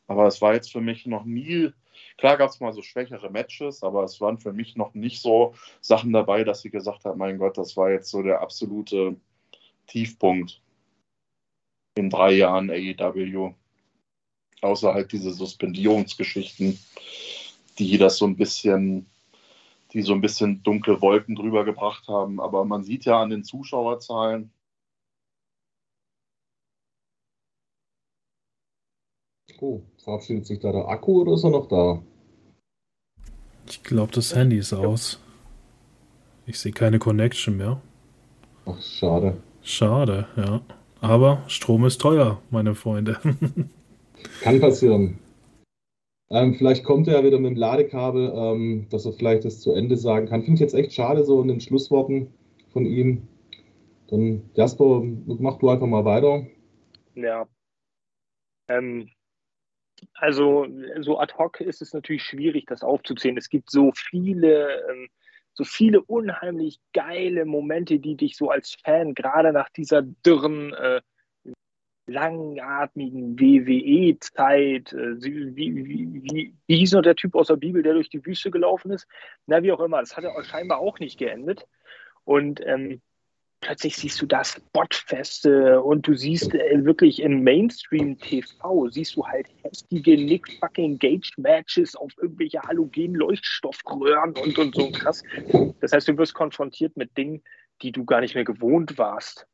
[0.08, 1.72] Aber es war jetzt für mich noch nie,
[2.18, 5.56] klar gab es mal so schwächere Matches, aber es waren für mich noch nicht so
[5.82, 9.16] Sachen dabei, dass sie gesagt hat, mein Gott, das war jetzt so der absolute
[9.88, 10.62] Tiefpunkt
[11.96, 13.54] in drei Jahren AEW.
[14.62, 16.80] Außer halt diese Suspendierungsgeschichten,
[17.78, 19.08] die das so ein bisschen
[19.94, 22.40] die so ein bisschen dunkle Wolken drüber gebracht haben.
[22.40, 24.52] Aber man sieht ja an den Zuschauerzahlen.
[29.60, 32.02] Oh, verabschiedet sich da der Akku oder ist er noch da?
[33.68, 35.20] Ich glaube, das Handy ist aus.
[36.46, 37.82] Ich sehe keine Connection mehr.
[38.66, 39.36] Ach, schade.
[39.62, 40.62] Schade, ja.
[41.02, 43.20] Aber Strom ist teuer, meine Freunde.
[44.42, 45.20] Kann passieren.
[46.30, 49.74] Ähm, vielleicht kommt er ja wieder mit dem Ladekabel, ähm, dass er vielleicht das zu
[49.74, 50.42] Ende sagen kann.
[50.42, 52.28] Finde ich jetzt echt schade, so in den Schlussworten
[52.72, 53.28] von ihm.
[54.10, 56.48] Dann, Jasper, mach du einfach mal weiter.
[57.16, 57.46] Ja.
[58.70, 59.10] Ähm,
[60.14, 60.68] also,
[61.00, 63.38] so ad hoc ist es natürlich schwierig, das aufzuzählen.
[63.38, 65.10] Es gibt so viele, ähm,
[65.54, 71.02] so viele unheimlich geile Momente, die dich so als Fan gerade nach dieser dürren äh,
[72.08, 74.94] langatmigen WWE-Zeit.
[74.94, 78.26] Äh, wie, wie, wie, wie, hieß noch der Typ aus der Bibel, der durch die
[78.26, 79.08] Wüste gelaufen ist?
[79.46, 81.68] Na, wie auch immer, das hat ja scheinbar auch nicht geendet.
[82.24, 83.02] Und ähm,
[83.62, 89.48] plötzlich siehst du das Botfeste und du siehst äh, wirklich im Mainstream-TV, siehst du halt
[89.64, 95.24] heftige Nick fucking Gage-Matches auf irgendwelche Halogen-Leuchtstoffröhren und, und so krass.
[95.82, 97.44] Das heißt, du wirst konfrontiert mit Dingen,
[97.82, 99.48] die du gar nicht mehr gewohnt warst.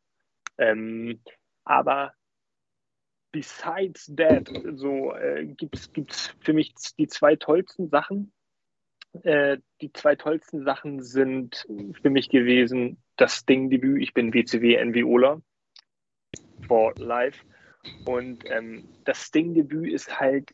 [0.58, 1.22] Ähm,
[1.64, 2.14] aber
[3.32, 8.32] besides that, so äh, gibt es für mich die zwei tollsten Sachen.
[9.24, 11.68] Äh, die zwei tollsten Sachen sind
[12.02, 14.02] für mich gewesen das Sting-Debüt.
[14.02, 15.42] Ich bin WCW NWOler
[16.68, 17.44] for life.
[18.06, 20.54] Und ähm, das Sting-Debüt ist halt,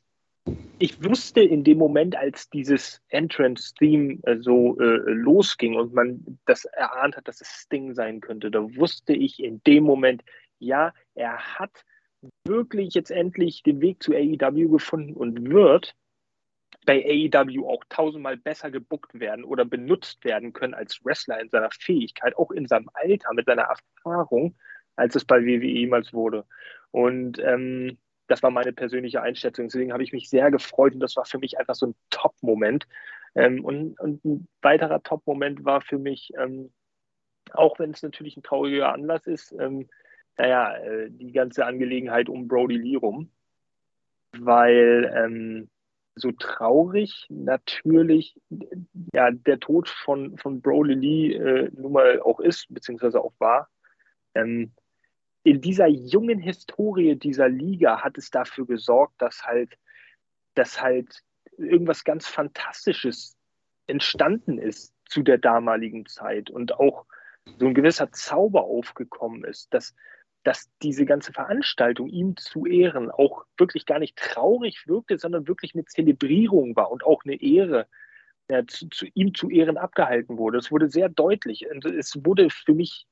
[0.79, 6.65] ich wusste in dem Moment, als dieses Entrance-Theme äh, so äh, losging und man das
[6.65, 10.23] erahnt hat, dass es Sting sein könnte, da wusste ich in dem Moment,
[10.57, 11.85] ja, er hat
[12.45, 15.95] wirklich jetzt endlich den Weg zu AEW gefunden und wird
[16.89, 21.69] bei AEW auch tausendmal besser gebuckt werden oder benutzt werden können als Wrestler in seiner
[21.69, 23.69] Fähigkeit, auch in seinem Alter, mit seiner
[24.03, 24.55] Erfahrung,
[24.95, 26.47] als es bei WWE jemals wurde.
[26.89, 29.67] Und ähm, das war meine persönliche Einschätzung.
[29.67, 32.87] Deswegen habe ich mich sehr gefreut und das war für mich einfach so ein Top-Moment.
[33.35, 36.71] Ähm, und, und, ein weiterer Top-Moment war für mich, ähm,
[37.53, 39.87] auch wenn es natürlich ein trauriger Anlass ist, ähm,
[40.39, 43.29] naja, äh, die ganze Angelegenheit um Brody Lee rum,
[44.39, 45.69] weil ähm,
[46.19, 48.39] so traurig natürlich
[49.13, 53.69] ja, der Tod von, von Brody Lee äh, nun mal auch ist, beziehungsweise auch war.
[54.35, 54.71] Ähm,
[55.43, 59.77] in dieser jungen Historie dieser Liga hat es dafür gesorgt, dass halt,
[60.53, 61.23] dass halt
[61.57, 63.37] irgendwas ganz Fantastisches
[63.87, 67.05] entstanden ist zu der damaligen Zeit und auch
[67.57, 69.95] so ein gewisser Zauber aufgekommen ist, dass,
[70.49, 75.75] dass diese ganze Veranstaltung ihm zu Ehren auch wirklich gar nicht traurig wirkte, sondern wirklich
[75.75, 77.85] eine Zelebrierung war und auch eine Ehre
[78.49, 80.57] ja, zu, zu, ihm zu Ehren abgehalten wurde.
[80.57, 81.69] Es wurde sehr deutlich.
[81.69, 83.05] Und es wurde für mich,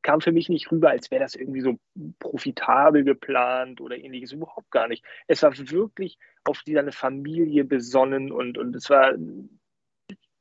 [0.00, 1.78] kam für mich nicht rüber, als wäre das irgendwie so
[2.20, 4.32] profitabel geplant oder ähnliches.
[4.32, 5.04] Überhaupt gar nicht.
[5.26, 9.12] Es war wirklich auf seine Familie besonnen und, und es war,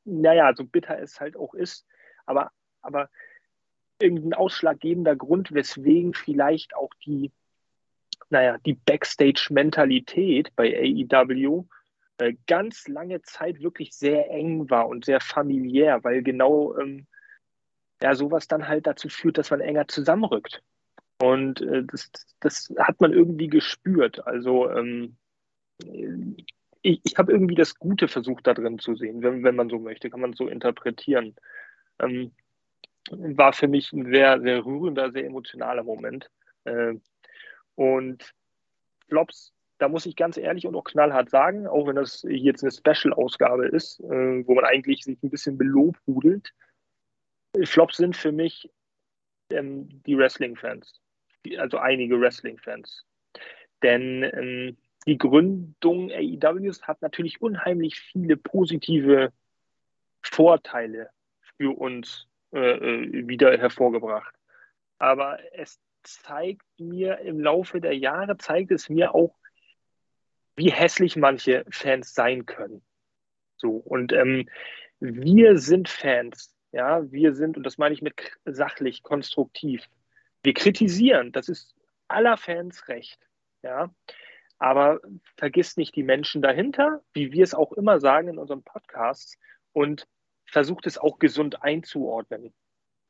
[0.05, 1.85] naja, so bitter es halt auch ist,
[2.25, 3.09] aber, aber
[4.01, 7.31] irgendein ausschlaggebender Grund, weswegen vielleicht auch die,
[8.29, 11.65] naja, die Backstage-Mentalität bei AEW
[12.19, 17.07] äh, ganz lange Zeit wirklich sehr eng war und sehr familiär, weil genau ähm,
[18.01, 20.61] ja, sowas dann halt dazu führt, dass man enger zusammenrückt.
[21.21, 24.25] Und äh, das, das hat man irgendwie gespürt.
[24.25, 25.17] Also ähm,
[26.81, 29.79] ich, ich habe irgendwie das Gute versucht da drin zu sehen, wenn, wenn man so
[29.79, 31.35] möchte, kann man so interpretieren.
[31.99, 32.31] Ähm,
[33.11, 36.29] war für mich ein sehr, sehr rührender, sehr emotionaler Moment.
[36.65, 36.95] Äh,
[37.75, 38.33] und
[39.07, 42.71] Flops, da muss ich ganz ehrlich und auch knallhart sagen, auch wenn das jetzt eine
[42.71, 46.53] Special-Ausgabe ist, äh, wo man eigentlich sich ein bisschen belobhudelt,
[47.63, 48.69] Flops sind für mich
[49.51, 51.01] ähm, die Wrestling-Fans,
[51.57, 53.05] also einige Wrestling-Fans.
[53.81, 54.77] Denn ähm,
[55.07, 59.31] die Gründung AEWs hat natürlich unheimlich viele positive
[60.21, 61.09] Vorteile
[61.57, 64.33] für uns äh, äh, wieder hervorgebracht.
[64.97, 69.35] Aber es zeigt mir im Laufe der Jahre, zeigt es mir auch,
[70.55, 72.81] wie hässlich manche Fans sein können.
[73.57, 74.49] So, und ähm,
[74.99, 79.85] wir sind Fans, ja, wir sind, und das meine ich mit sachlich, konstruktiv.
[80.43, 81.75] Wir kritisieren, das ist
[82.07, 83.19] aller Fans recht,
[83.61, 83.93] ja.
[84.57, 84.99] Aber
[85.37, 89.37] vergiss nicht die Menschen dahinter, wie wir es auch immer sagen in unseren Podcasts,
[89.71, 90.07] und
[90.49, 92.53] versucht es auch gesund einzuordnen.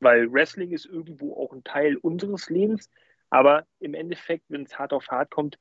[0.00, 2.90] Weil Wrestling ist irgendwo auch ein Teil unseres Lebens,
[3.28, 5.58] aber im Endeffekt, wenn es hart auf hart kommt,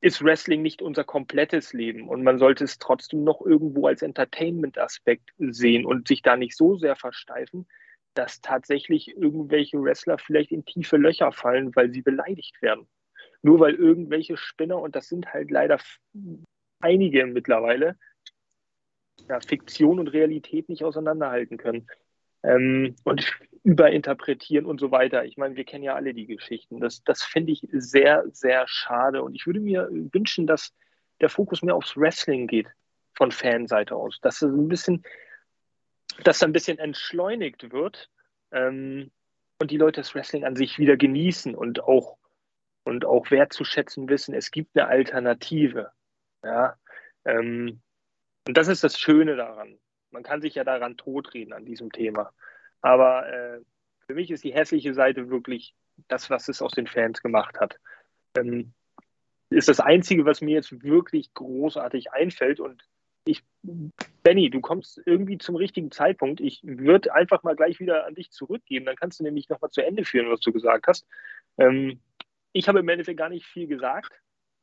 [0.00, 5.30] ist Wrestling nicht unser komplettes Leben und man sollte es trotzdem noch irgendwo als Entertainment-Aspekt
[5.38, 7.68] sehen und sich da nicht so sehr versteifen,
[8.14, 12.88] dass tatsächlich irgendwelche Wrestler vielleicht in tiefe Löcher fallen, weil sie beleidigt werden.
[13.42, 15.78] Nur weil irgendwelche Spinner, und das sind halt leider
[16.80, 17.96] einige mittlerweile,
[19.28, 21.86] ja, Fiktion und Realität nicht auseinanderhalten können.
[22.42, 23.26] Ähm, und
[23.64, 25.24] überinterpretieren und so weiter.
[25.24, 26.80] Ich meine, wir kennen ja alle die Geschichten.
[26.80, 29.22] Das, das finde ich sehr, sehr schade.
[29.22, 30.74] Und ich würde mir wünschen, dass
[31.20, 32.66] der Fokus mehr aufs Wrestling geht
[33.14, 34.18] von Fanseite aus.
[34.20, 35.04] Dass es ein bisschen,
[36.24, 38.10] dass da ein bisschen entschleunigt wird
[38.50, 39.12] ähm,
[39.60, 42.18] und die Leute das Wrestling an sich wieder genießen und auch,
[42.82, 45.92] und auch wertzuschätzen wissen, es gibt eine Alternative.
[46.42, 46.76] Ja,
[47.24, 47.80] ähm,
[48.46, 49.78] und das ist das Schöne daran.
[50.10, 52.32] Man kann sich ja daran totreden an diesem Thema.
[52.80, 53.60] Aber äh,
[54.06, 55.74] für mich ist die hässliche Seite wirklich
[56.08, 57.78] das, was es aus den Fans gemacht hat.
[58.36, 58.72] Ähm,
[59.50, 62.60] ist das Einzige, was mir jetzt wirklich großartig einfällt.
[62.60, 62.82] Und
[63.24, 63.42] ich,
[64.22, 66.40] Benny, du kommst irgendwie zum richtigen Zeitpunkt.
[66.40, 68.86] Ich würde einfach mal gleich wieder an dich zurückgeben.
[68.86, 71.06] Dann kannst du nämlich nochmal zu Ende führen, was du gesagt hast.
[71.58, 72.00] Ähm,
[72.52, 74.12] ich habe im Endeffekt gar nicht viel gesagt.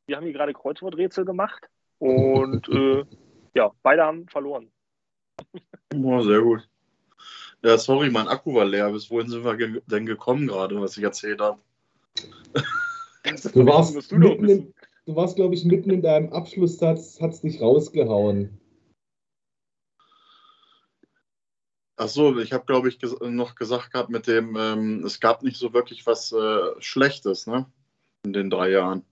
[0.08, 1.70] Wir haben hier gerade Kreuzworträtsel gemacht
[2.00, 3.06] und äh,
[3.54, 4.72] ja, beide haben verloren.
[5.96, 6.68] Oh, sehr gut.
[7.64, 8.92] Ja, sorry, mein Akku war leer.
[8.92, 11.60] Bis wohin sind wir ge denn gekommen gerade, was ich erzählt habe?
[13.54, 14.74] Du warst, du, in,
[15.06, 18.60] du warst, glaube ich, mitten in deinem Abschlusssatz, hat es dich rausgehauen.
[21.98, 25.44] Ach so, ich habe, glaube ich, ges noch gesagt gehabt mit dem, ähm, es gab
[25.44, 27.70] nicht so wirklich was äh, Schlechtes, ne?
[28.24, 29.04] In den drei Jahren.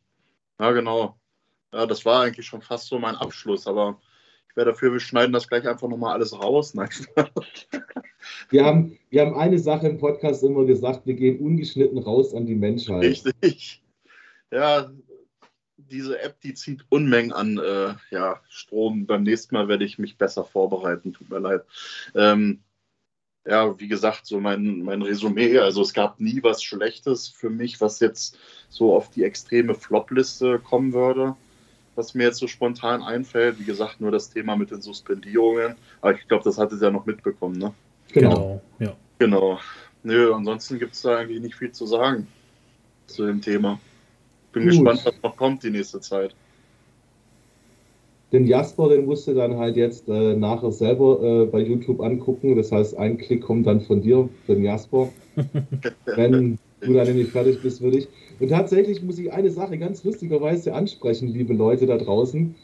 [0.57, 1.19] Ja, genau.
[1.73, 3.99] Ja, das war eigentlich schon fast so mein Abschluss, aber
[4.55, 6.73] wäre dafür, wir schneiden das gleich einfach nochmal alles raus.
[6.73, 6.89] Nein.
[8.49, 12.45] wir, haben, wir haben eine Sache im Podcast immer gesagt, wir gehen ungeschnitten raus an
[12.45, 13.03] die Menschheit.
[13.03, 13.83] Richtig.
[14.51, 14.89] Ja,
[15.77, 19.05] diese App, die zieht Unmengen an äh, ja, Strom.
[19.05, 21.63] Beim nächsten Mal werde ich mich besser vorbereiten, tut mir leid.
[22.15, 22.61] Ähm,
[23.45, 27.79] ja, wie gesagt, so mein, mein Resümee, also es gab nie was Schlechtes für mich,
[27.79, 28.37] was jetzt
[28.67, 31.35] so auf die extreme Flop-Liste kommen würde
[31.97, 33.59] was mir jetzt so spontan einfällt.
[33.59, 35.75] Wie gesagt, nur das Thema mit den Suspendierungen.
[36.01, 37.73] Aber ich glaube, das hattet ihr ja noch mitbekommen, ne?
[38.13, 38.95] Genau, genau ja.
[39.19, 39.59] Genau.
[40.03, 42.27] Nö, ansonsten gibt es da eigentlich nicht viel zu sagen
[43.07, 43.79] zu dem Thema.
[44.53, 44.71] Bin Gut.
[44.71, 46.35] gespannt, was noch kommt die nächste Zeit.
[48.31, 52.55] Den Jasper, den musst du dann halt jetzt äh, nachher selber äh, bei YouTube angucken.
[52.57, 55.09] Das heißt, ein Klick kommt dann von dir, den Jasper.
[56.05, 58.07] Wenn du dann nicht fertig bist, würde ich.
[58.39, 62.55] Und tatsächlich muss ich eine Sache ganz lustigerweise ansprechen, liebe Leute da draußen.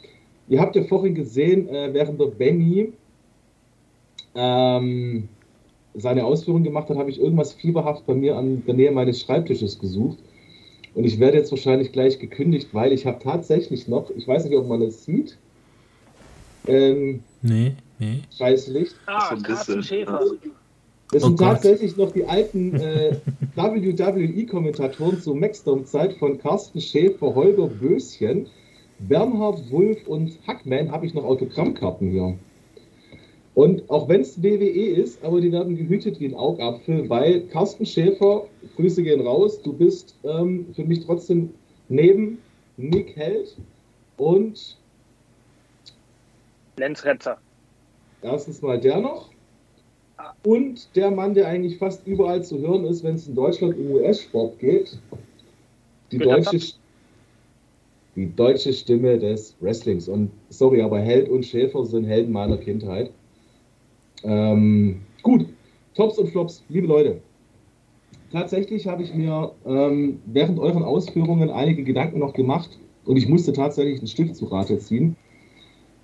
[0.48, 2.92] Ihr habt ja vorhin gesehen, äh, während der Benny
[4.34, 5.28] ähm,
[5.94, 9.78] seine Ausführungen gemacht hat, habe ich irgendwas fieberhaft bei mir an der Nähe meines Schreibtisches
[9.78, 10.18] gesucht.
[10.94, 14.56] Und ich werde jetzt wahrscheinlich gleich gekündigt, weil ich habe tatsächlich noch, ich weiß nicht,
[14.56, 15.36] ob man das sieht.
[16.66, 18.20] Ähm, nee, nee.
[18.36, 18.94] Scheiß Licht.
[19.06, 20.20] Ah, Carsten Schäfer.
[21.14, 23.14] Das sind oh tatsächlich noch die alten äh,
[23.54, 28.48] WWE-Kommentatoren zur Maxdome-Zeit von Carsten Schäfer, Holger Böschen,
[28.98, 32.36] Bernhard Wulff und Hackman habe ich noch Autogrammkarten hier.
[33.54, 37.86] Und auch wenn es WWE ist, aber die werden gehütet wie ein Augapfel, weil Carsten
[37.86, 41.50] Schäfer, Grüße gehen raus, du bist ähm, für mich trotzdem
[41.88, 42.38] neben
[42.76, 43.56] Nick Held
[44.16, 44.76] und
[46.76, 47.38] Lenz Retzer.
[48.20, 49.33] Erstens mal der noch.
[50.44, 53.92] Und der Mann, der eigentlich fast überall zu hören ist, wenn es in Deutschland um
[53.92, 54.98] US-Sport geht.
[56.12, 56.58] Die deutsche,
[58.14, 60.08] die deutsche Stimme des Wrestlings.
[60.08, 63.10] Und sorry, aber Held und Schäfer sind Helden meiner Kindheit.
[64.22, 65.46] Ähm, gut,
[65.94, 67.20] Tops und Flops, liebe Leute.
[68.32, 73.52] Tatsächlich habe ich mir ähm, während euren Ausführungen einige Gedanken noch gemacht und ich musste
[73.52, 75.16] tatsächlich ein Stück zu Rate ziehen.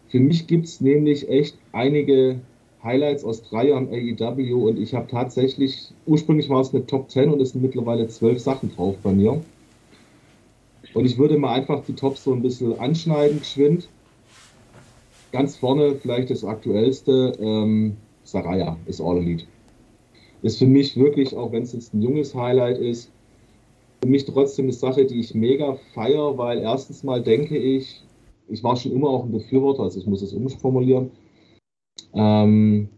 [0.08, 2.40] Für mich gibt es nämlich echt einige
[2.82, 7.30] Highlights aus drei Jahren AEW und ich habe tatsächlich, ursprünglich war es eine Top 10
[7.30, 9.42] und es sind mittlerweile zwölf Sachen drauf bei mir.
[10.94, 13.88] Und ich würde mal einfach die Tops so ein bisschen anschneiden, geschwind.
[15.30, 19.44] Ganz vorne vielleicht das aktuellste, ähm, Saraya ist All Elite.
[20.42, 23.10] Ist für mich wirklich, auch wenn es jetzt ein junges Highlight ist,
[24.02, 28.02] für mich trotzdem eine Sache, die ich mega feiere, weil erstens mal denke ich,
[28.48, 31.10] ich war schon immer auch ein Befürworter, also ich muss es umformulieren,
[32.14, 32.88] ähm,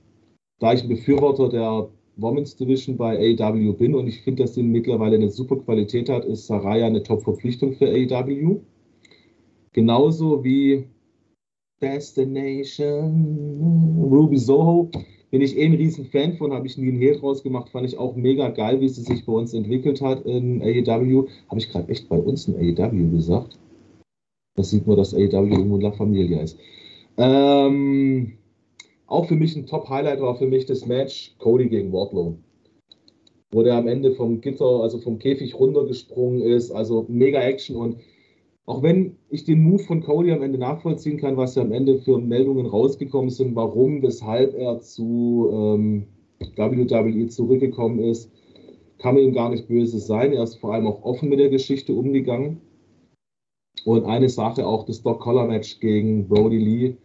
[0.58, 4.62] da ich ein Befürworter der Women's Division bei AEW bin und ich finde, dass die
[4.62, 8.60] mittlerweile eine super Qualität hat, ist Saraya eine Top-Verpflichtung für AEW.
[9.72, 10.86] Genauso wie
[11.80, 14.90] Destination Ruby Soho
[15.30, 17.86] bin ich eh ein riesen Fan von, habe ich nie einen Hehl draus gemacht, fand
[17.86, 21.26] ich auch mega geil, wie sie sich bei uns entwickelt hat in AEW.
[21.48, 23.58] Habe ich gerade echt bei uns in AEW gesagt?
[24.54, 26.58] Das sieht man, dass AEW irgendwo La Familia ist.
[27.16, 28.34] Ähm,
[29.12, 32.38] auch für mich ein Top-Highlight war für mich das Match Cody gegen Wardlow.
[33.52, 36.70] Wo der am Ende vom Gitter, also vom Käfig runtergesprungen ist.
[36.70, 37.96] Also mega Action und
[38.64, 41.98] auch wenn ich den Move von Cody am Ende nachvollziehen kann, was ja am Ende
[41.98, 46.06] für Meldungen rausgekommen sind, warum, weshalb er zu ähm,
[46.56, 48.30] WWE zurückgekommen ist,
[48.98, 50.32] kann man ihm gar nicht böse sein.
[50.32, 52.60] Er ist vor allem auch offen mit der Geschichte umgegangen.
[53.84, 56.96] Und eine Sache auch das Doc Collar Match gegen Brody Lee.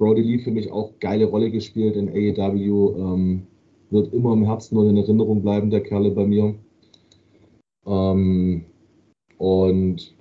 [0.00, 2.96] Brody Lee für mich auch geile Rolle gespielt in AEW.
[2.96, 3.46] Ähm,
[3.90, 6.54] wird immer im Herzen und in Erinnerung bleiben, der Kerle bei mir.
[7.86, 8.64] Ähm,
[9.36, 10.16] und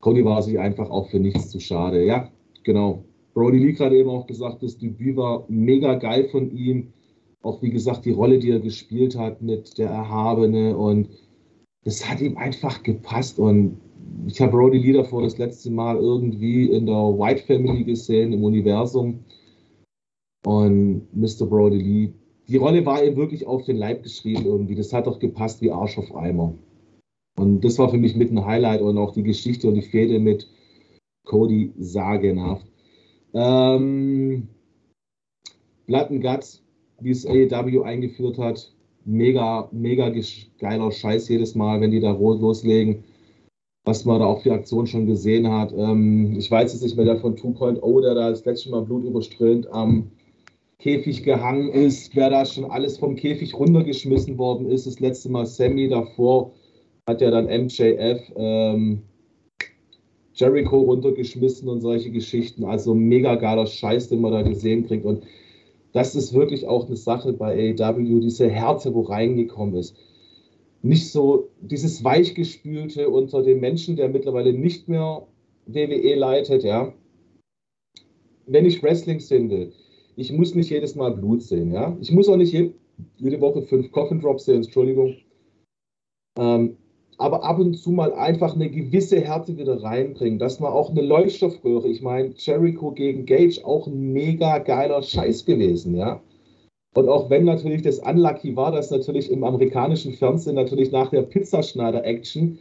[0.00, 2.04] Cody war sich einfach auch für nichts zu schade.
[2.04, 2.30] Ja,
[2.62, 3.04] genau.
[3.34, 6.92] Brody Lee gerade eben auch gesagt, das Debüt war mega geil von ihm.
[7.42, 11.08] Auch wie gesagt, die Rolle, die er gespielt hat mit der Erhabene und
[11.82, 13.40] das hat ihm einfach gepasst.
[13.40, 13.80] Und
[14.26, 18.44] ich habe Brody Lee davor das letzte Mal irgendwie in der White Family gesehen, im
[18.44, 19.24] Universum.
[20.44, 21.46] Und Mr.
[21.46, 22.12] Brody Lee,
[22.48, 24.74] die Rolle war ihm wirklich auf den Leib geschrieben irgendwie.
[24.74, 26.54] Das hat doch gepasst wie Arsch auf Eimer.
[27.38, 30.18] Und das war für mich mit ein Highlight und auch die Geschichte und die Fehde
[30.18, 30.48] mit
[31.24, 32.66] Cody sagenhaft.
[33.34, 34.48] Ähm,
[35.86, 36.62] Blood and Guts,
[37.00, 38.72] wie es AEW eingeführt hat,
[39.04, 40.12] mega, mega
[40.58, 43.04] geiler Scheiß jedes Mal, wenn die da loslegen.
[43.86, 45.72] Was man da auch für Aktionen schon gesehen hat.
[45.72, 49.72] Ähm, ich weiß jetzt nicht mehr der von 2.0, der da das letzte Mal blutüberströmt
[49.72, 50.10] am
[50.78, 54.86] Käfig gehangen ist, wer da schon alles vom Käfig runtergeschmissen worden ist.
[54.86, 56.52] Das letzte Mal Sammy davor
[57.06, 59.02] hat ja dann MJF ähm,
[60.34, 62.64] Jericho runtergeschmissen und solche Geschichten.
[62.64, 65.06] Also mega geiler Scheiß, den man da gesehen kriegt.
[65.06, 65.22] Und
[65.92, 69.96] das ist wirklich auch eine Sache bei AEW, diese Härte, wo reingekommen ist.
[70.86, 75.26] Nicht so dieses Weichgespülte unter dem Menschen, der mittlerweile nicht mehr
[75.66, 76.92] WWE leitet, ja.
[78.46, 79.72] Wenn ich Wrestling sehen will,
[80.14, 81.96] ich muss nicht jedes Mal Blut sehen, ja.
[82.00, 85.16] Ich muss auch nicht jede Woche fünf Coffin Drops sehen, Entschuldigung.
[86.38, 86.76] Ähm,
[87.18, 91.02] aber ab und zu mal einfach eine gewisse Härte wieder reinbringen, dass man auch eine
[91.02, 96.22] Leuchtstoffröhre, ich meine, Jericho gegen Gage, auch ein mega geiler Scheiß gewesen, ja.
[96.96, 101.22] Und auch wenn natürlich das unlucky war, dass natürlich im amerikanischen Fernsehen natürlich nach der
[101.22, 102.58] Pizzaschneider-Action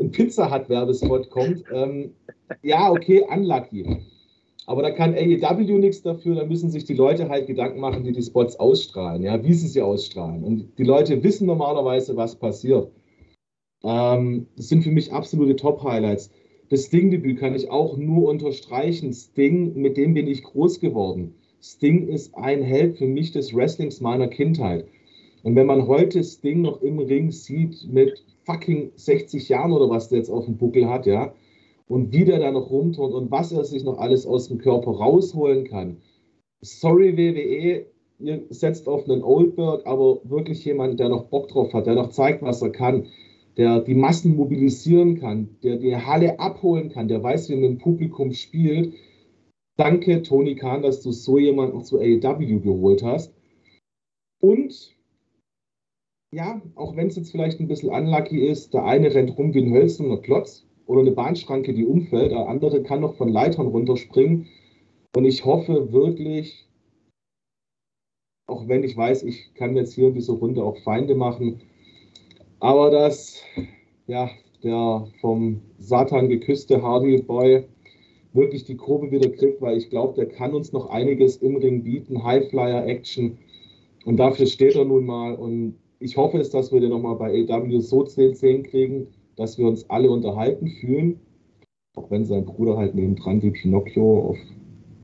[0.00, 2.10] ein Pizza Hut Werbespot kommt, ähm,
[2.62, 4.02] ja, okay, unlucky.
[4.66, 8.10] Aber da kann AEW nichts dafür, da müssen sich die Leute halt Gedanken machen, die
[8.10, 10.42] die Spots ausstrahlen, ja, wie sie sie ausstrahlen.
[10.42, 12.90] Und die Leute wissen normalerweise, was passiert.
[13.84, 16.32] Ähm, das sind für mich absolute Top-Highlights.
[16.70, 19.12] Das Sting-Debüt kann ich auch nur unterstreichen.
[19.12, 21.36] Sting, mit dem bin ich groß geworden.
[21.68, 24.86] Sting ist ein Held für mich des Wrestlings meiner Kindheit.
[25.42, 30.08] Und wenn man heute Sting noch im Ring sieht mit fucking 60 Jahren oder was
[30.08, 31.34] der jetzt auf dem Buckel hat, ja,
[31.88, 34.92] und wie der da noch rumturnt und was er sich noch alles aus dem Körper
[34.92, 35.96] rausholen kann.
[36.60, 37.86] Sorry WWE,
[38.20, 42.10] ihr setzt auf einen Oldberg, aber wirklich jemand, der noch Bock drauf hat, der noch
[42.10, 43.06] zeigt, was er kann,
[43.56, 47.78] der die Massen mobilisieren kann, der die Halle abholen kann, der weiß, wie man im
[47.78, 48.94] Publikum spielt.
[49.76, 53.34] Danke, Tony Khan, dass du so jemanden zu AEW geholt hast.
[54.40, 54.96] Und
[56.32, 59.62] ja, auch wenn es jetzt vielleicht ein bisschen unlucky ist, der eine rennt rum wie
[59.62, 64.46] ein hölzerner Klotz oder eine Bahnschranke, die umfällt, der andere kann noch von Leitern runterspringen.
[65.14, 66.66] Und ich hoffe wirklich,
[68.46, 71.62] auch wenn ich weiß, ich kann jetzt hier in dieser Runde auch Feinde machen,
[72.60, 73.42] aber dass
[74.06, 74.30] ja,
[74.62, 77.66] der vom Satan geküsste Hardy Boy
[78.36, 81.82] wirklich die Kurve wieder kriegt, weil ich glaube, der kann uns noch einiges im Ring
[81.82, 83.38] bieten, Highflyer-Action.
[84.04, 85.34] Und dafür steht er nun mal.
[85.34, 89.66] Und ich hoffe es, dass wir den nochmal bei AW so 10-10 kriegen, dass wir
[89.66, 91.20] uns alle unterhalten fühlen.
[91.96, 94.38] Auch wenn sein Bruder halt nebendran wie Pinocchio auf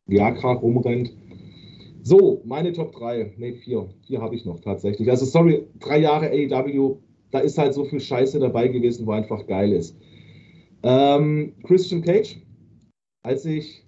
[0.07, 1.13] Viagra rumrennt.
[2.03, 3.35] So, meine Top 3.
[3.39, 3.89] Ne, 4.
[4.07, 5.09] 4 habe ich noch tatsächlich.
[5.09, 6.97] Also, sorry, drei Jahre AEW,
[7.31, 9.97] da ist halt so viel Scheiße dabei gewesen, wo einfach geil ist.
[10.83, 12.37] Ähm, Christian Cage,
[13.23, 13.85] als ich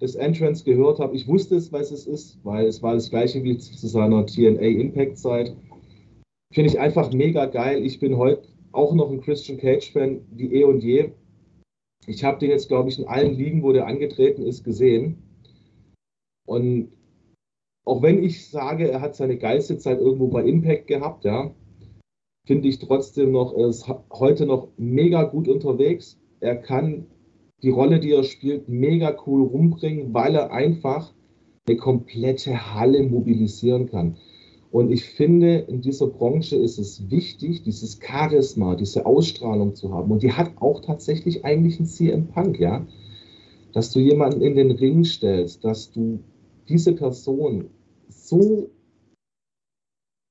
[0.00, 3.42] das Entrance gehört habe, ich wusste es, was es ist, weil es war das gleiche
[3.44, 5.54] wie zu seiner TNA Impact Zeit.
[6.52, 7.84] Finde ich einfach mega geil.
[7.84, 11.12] Ich bin heute auch noch ein Christian Cage Fan wie eh und je.
[12.06, 15.22] Ich habe den jetzt, glaube ich, in allen Ligen, wo der angetreten ist, gesehen.
[16.46, 16.90] Und
[17.84, 21.54] auch wenn ich sage, er hat seine geilste Zeit irgendwo bei Impact gehabt, ja,
[22.46, 26.18] finde ich trotzdem noch, er ist heute noch mega gut unterwegs.
[26.40, 27.06] Er kann
[27.62, 31.12] die Rolle, die er spielt, mega cool rumbringen, weil er einfach
[31.66, 34.16] eine komplette Halle mobilisieren kann.
[34.72, 40.10] Und ich finde, in dieser Branche ist es wichtig, dieses Charisma, diese Ausstrahlung zu haben.
[40.10, 42.86] Und die hat auch tatsächlich eigentlich ein CM Punk, ja.
[43.74, 46.20] Dass du jemanden in den Ring stellst, dass du
[46.68, 47.68] diese Person
[48.08, 48.70] so,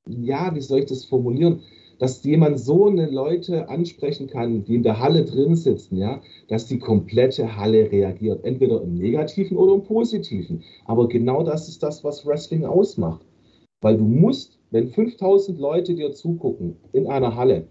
[0.07, 1.61] ja, wie soll ich das formulieren,
[2.01, 6.65] dass jemand so eine Leute ansprechen kann, die in der Halle drin sitzen, ja, dass
[6.65, 10.63] die komplette Halle reagiert, entweder im Negativen oder im Positiven.
[10.85, 13.23] Aber genau das ist das, was Wrestling ausmacht.
[13.81, 17.67] Weil du musst, wenn 5000 Leute dir zugucken in einer Halle,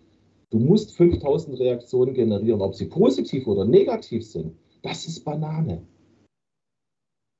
[0.50, 4.52] du musst 5000 Reaktionen generieren, ob sie positiv oder negativ sind.
[4.82, 5.82] Das ist Banane.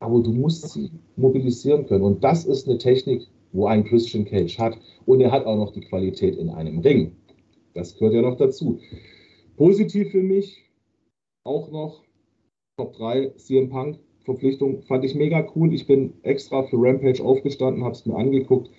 [0.01, 2.03] Aber du musst sie mobilisieren können.
[2.03, 4.79] Und das ist eine Technik, wo ein Christian Cage hat.
[5.07, 7.17] Und er hat auch noch die Qualität in einem Ring.
[7.75, 8.81] Das gehört ja noch dazu.
[9.57, 10.65] Positiv für mich
[11.45, 12.03] auch noch
[12.77, 14.83] Top 3 CM Punk Verpflichtung.
[14.83, 15.73] Fand ich mega cool.
[15.73, 18.71] Ich bin extra für Rampage aufgestanden, habe es mir angeguckt.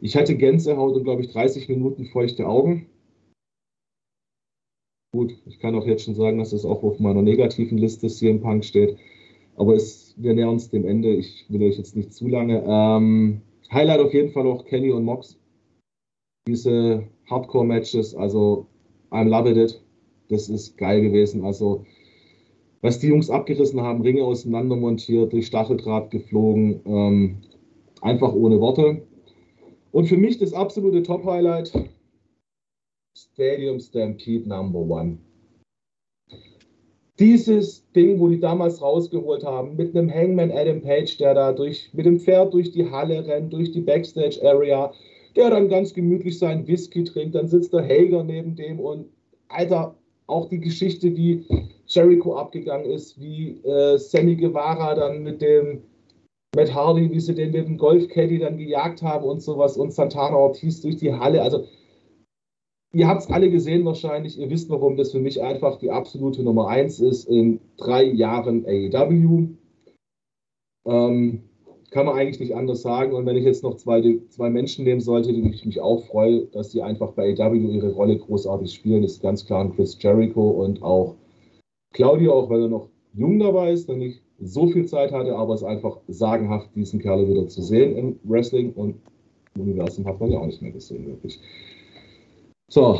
[0.00, 2.86] Ich hatte Gänsehaut und glaube ich 30 Minuten feuchte Augen.
[5.12, 8.40] Gut, ich kann auch jetzt schon sagen, dass es auch auf meiner negativen Liste CM
[8.40, 8.96] Punk steht.
[9.56, 11.14] Aber es, wir nähern uns dem Ende.
[11.14, 12.64] Ich will euch jetzt nicht zu lange.
[12.66, 13.42] Ähm,
[13.72, 15.38] Highlight auf jeden Fall auch Kenny und Mox.
[16.46, 18.66] Diese Hardcore-Matches, also
[19.10, 19.82] I'm loving it.
[20.28, 21.44] Das ist geil gewesen.
[21.44, 21.84] Also,
[22.82, 27.36] was die Jungs abgerissen haben, Ringe auseinander montiert, durch Stacheldraht geflogen, ähm,
[28.02, 29.06] einfach ohne Worte.
[29.92, 31.72] Und für mich das absolute Top-Highlight:
[33.16, 35.18] Stadium Stampede Number One
[37.18, 41.90] dieses Ding, wo die damals rausgeholt haben, mit einem Hangman Adam Page, der da durch,
[41.92, 44.92] mit dem Pferd durch die Halle rennt, durch die Backstage Area,
[45.36, 49.06] der dann ganz gemütlich seinen Whisky trinkt, dann sitzt der Hager neben dem und
[49.48, 49.94] Alter,
[50.26, 51.44] auch die Geschichte, wie
[51.86, 55.82] Jericho abgegangen ist, wie äh, Sammy Guevara dann mit dem
[56.56, 60.36] Matt Hardy, wie sie den mit dem Golfcaddy dann gejagt haben und sowas und Santana
[60.36, 61.42] Ortiz durch die Halle.
[61.42, 61.66] Also
[62.94, 64.38] Ihr habt es alle gesehen wahrscheinlich.
[64.38, 68.64] Ihr wisst, warum das für mich einfach die absolute Nummer 1 ist in drei Jahren
[68.64, 69.48] AEW.
[70.86, 71.42] Ähm,
[71.90, 73.12] kann man eigentlich nicht anders sagen.
[73.12, 76.46] Und wenn ich jetzt noch zwei, zwei Menschen nehmen sollte, die ich mich auch freue,
[76.46, 80.82] dass sie einfach bei AEW ihre Rolle großartig spielen, ist ganz klar Chris Jericho und
[80.82, 81.16] auch
[81.92, 85.54] Claudio, auch weil er noch jung dabei ist, noch nicht so viel Zeit hatte, aber
[85.54, 88.96] es ist einfach sagenhaft, diesen Kerl wieder zu sehen im Wrestling und
[89.54, 91.40] im Universum hat man ja auch nicht mehr gesehen, wirklich.
[92.74, 92.98] So,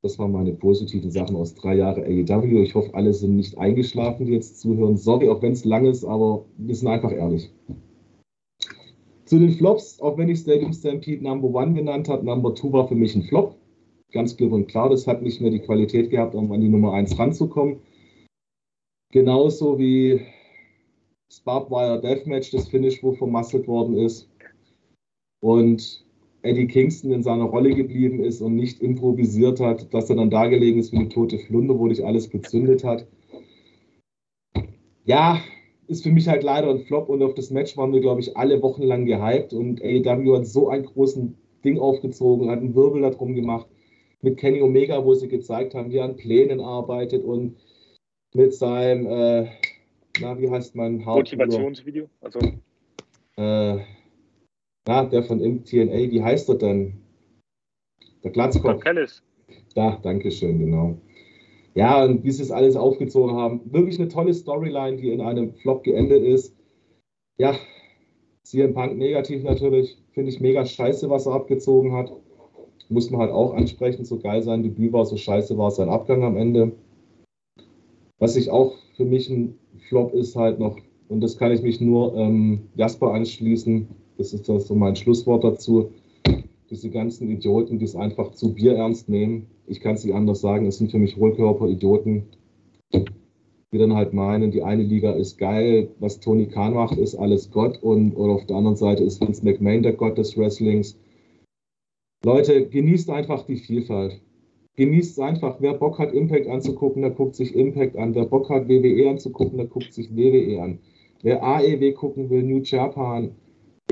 [0.00, 2.62] das waren meine positiven Sachen aus drei Jahren AEW.
[2.62, 4.96] Ich hoffe, alle sind nicht eingeschlafen, die jetzt zuhören.
[4.96, 7.52] Sorry, auch wenn es lang ist, aber wir sind einfach ehrlich.
[9.26, 12.88] Zu den Flops, auch wenn ich Stadium Stampede Number One genannt habe, Number Two war
[12.88, 13.56] für mich ein Flop.
[14.10, 16.94] Ganz klipp und klar, das hat nicht mehr die Qualität gehabt, um an die Nummer
[16.94, 17.76] 1 ranzukommen.
[19.10, 20.22] Genauso wie
[21.28, 24.30] das Barbed Wire Deathmatch, das Finish, wo vermasselt worden ist.
[25.42, 26.01] Und
[26.42, 30.46] Eddie Kingston in seiner Rolle geblieben ist und nicht improvisiert hat, dass er dann da
[30.46, 33.06] gelegen ist wie eine tote Flunder, wo dich alles gezündet hat.
[35.04, 35.40] Ja,
[35.86, 38.36] ist für mich halt leider ein Flop und auf das Match waren wir, glaube ich,
[38.36, 43.34] alle wochenlang gehypt und AEW hat so ein großen Ding aufgezogen, hat einen Wirbel darum
[43.34, 43.66] gemacht
[44.22, 47.56] mit Kenny Omega, wo sie gezeigt haben, wie er an Plänen arbeitet und
[48.34, 49.48] mit seinem, äh,
[50.20, 52.08] na, wie heißt mein Motivationsvideo?
[52.20, 52.38] Also.
[53.36, 53.78] Äh,
[54.86, 56.94] na, der von MTNA, wie heißt er denn?
[58.24, 58.82] Der Glatzkopf.
[58.82, 59.22] Kellis.
[59.74, 60.98] Da, danke schön, genau.
[61.74, 63.60] Ja, und wie sie es alles aufgezogen haben.
[63.72, 66.54] Wirklich eine tolle Storyline, die in einem Flop geendet ist.
[67.38, 67.54] Ja,
[68.42, 69.96] CM Punk negativ natürlich.
[70.12, 72.12] Finde ich mega scheiße, was er abgezogen hat.
[72.88, 74.04] Muss man halt auch ansprechen.
[74.04, 76.72] So geil sein Debüt war, so scheiße war sein Abgang am Ende.
[78.18, 79.58] Was ich auch für mich ein
[79.88, 80.78] Flop ist halt noch,
[81.08, 83.88] und das kann ich mich nur ähm, Jasper anschließen,
[84.22, 85.90] das ist so mein Schlusswort dazu,
[86.70, 89.46] diese ganzen Idioten, die es einfach zu Bier ernst nehmen.
[89.66, 92.24] Ich kann es nicht anders sagen, es sind für mich Hohlkörper-Idioten,
[92.92, 97.50] die dann halt meinen, die eine Liga ist geil, was Tony Khan macht, ist alles
[97.50, 100.96] Gott und oder auf der anderen Seite ist Vince McMahon der Gott des Wrestlings.
[102.24, 104.20] Leute, genießt einfach die Vielfalt.
[104.76, 105.56] Genießt es einfach.
[105.60, 108.14] Wer Bock hat, Impact anzugucken, der guckt sich Impact an.
[108.14, 110.78] Wer Bock hat, WWE anzugucken, der guckt sich WWE an.
[111.22, 113.32] Wer AEW gucken will, New Japan,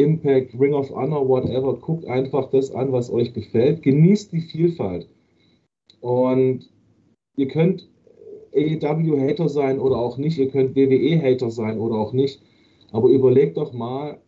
[0.02, 3.82] Impact, Ring of Honor, whatever, guckt einfach das an, was euch gefällt.
[3.82, 5.08] Genießt die Vielfalt.
[6.00, 6.70] Und
[7.36, 7.88] ihr könnt
[8.54, 12.42] AEW-Hater sein oder auch nicht, ihr könnt WWE-Hater sein oder auch nicht.
[12.92, 14.18] Aber überlegt doch mal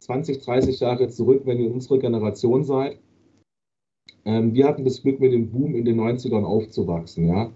[0.00, 2.98] 20, 30 Jahre zurück, wenn ihr unsere Generation seid.
[4.24, 7.28] Ähm, wir hatten das Glück, mit dem Boom in den 90ern aufzuwachsen.
[7.28, 7.52] Ja?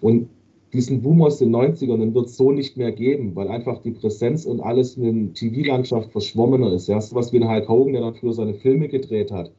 [0.00, 0.30] Und
[0.72, 3.90] diesen Boom aus den 90ern, den wird es so nicht mehr geben, weil einfach die
[3.90, 6.88] Präsenz und alles in der TV-Landschaft verschwommener ist.
[6.88, 9.52] Ja, so was wie ein Hulk Hogan, der dann früher seine Filme gedreht hat,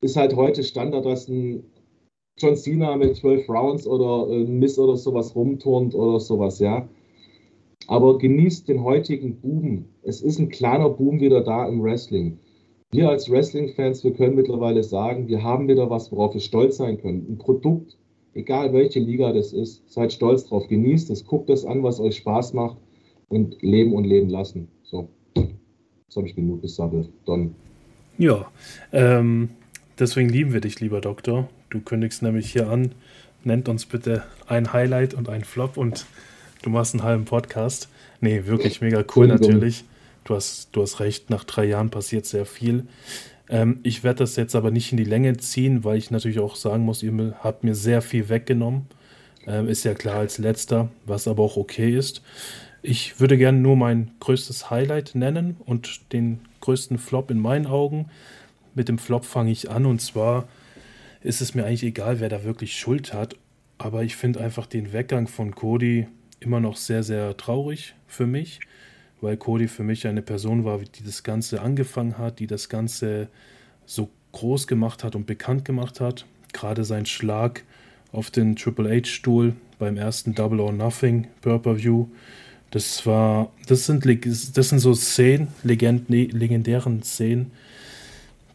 [0.00, 1.64] ist halt heute Standard, dass ein
[2.38, 6.88] John Cena mit 12 Rounds oder ein Miss oder sowas rumturnt oder sowas, ja.
[7.88, 9.86] Aber genießt den heutigen Boom.
[10.02, 12.38] Es ist ein kleiner Boom wieder da im Wrestling.
[12.90, 16.98] Wir als Wrestling-Fans, wir können mittlerweile sagen, wir haben wieder was, worauf wir stolz sein
[16.98, 17.26] können.
[17.28, 17.98] Ein Produkt,
[18.38, 22.16] egal welche Liga das ist, seid stolz drauf, genießt es, guckt es an, was euch
[22.16, 22.78] Spaß macht
[23.28, 24.68] und leben und leben lassen.
[24.84, 27.08] So, jetzt habe ich genug gesammelt.
[27.26, 27.54] Don.
[28.16, 28.50] Ja,
[28.92, 29.50] ähm,
[29.98, 31.48] deswegen lieben wir dich, lieber Doktor.
[31.70, 32.92] Du kündigst nämlich hier an,
[33.44, 36.06] nennt uns bitte ein Highlight und ein Flop und
[36.62, 37.88] du machst einen halben Podcast.
[38.20, 39.84] Nee, wirklich mega cool natürlich.
[40.24, 42.86] Du hast, du hast recht, nach drei Jahren passiert sehr viel.
[43.48, 46.56] Ähm, ich werde das jetzt aber nicht in die Länge ziehen, weil ich natürlich auch
[46.56, 48.86] sagen muss, ihr habt mir sehr viel weggenommen.
[49.46, 52.22] Ähm, ist ja klar als letzter, was aber auch okay ist.
[52.82, 58.10] Ich würde gerne nur mein größtes Highlight nennen und den größten Flop in meinen Augen.
[58.74, 60.46] Mit dem Flop fange ich an und zwar
[61.22, 63.34] ist es mir eigentlich egal, wer da wirklich Schuld hat,
[63.76, 66.06] aber ich finde einfach den Weggang von Cody
[66.38, 68.60] immer noch sehr, sehr traurig für mich
[69.20, 73.28] weil Cody für mich eine Person war, die das Ganze angefangen hat, die das Ganze
[73.86, 76.26] so groß gemacht hat und bekannt gemacht hat.
[76.52, 77.64] Gerade sein Schlag
[78.12, 82.06] auf den Triple H-Stuhl beim ersten Double or Nothing Pay-Per-View.
[82.70, 87.50] Das war, das sind, das sind so Szenen, legend, legendären Szenen,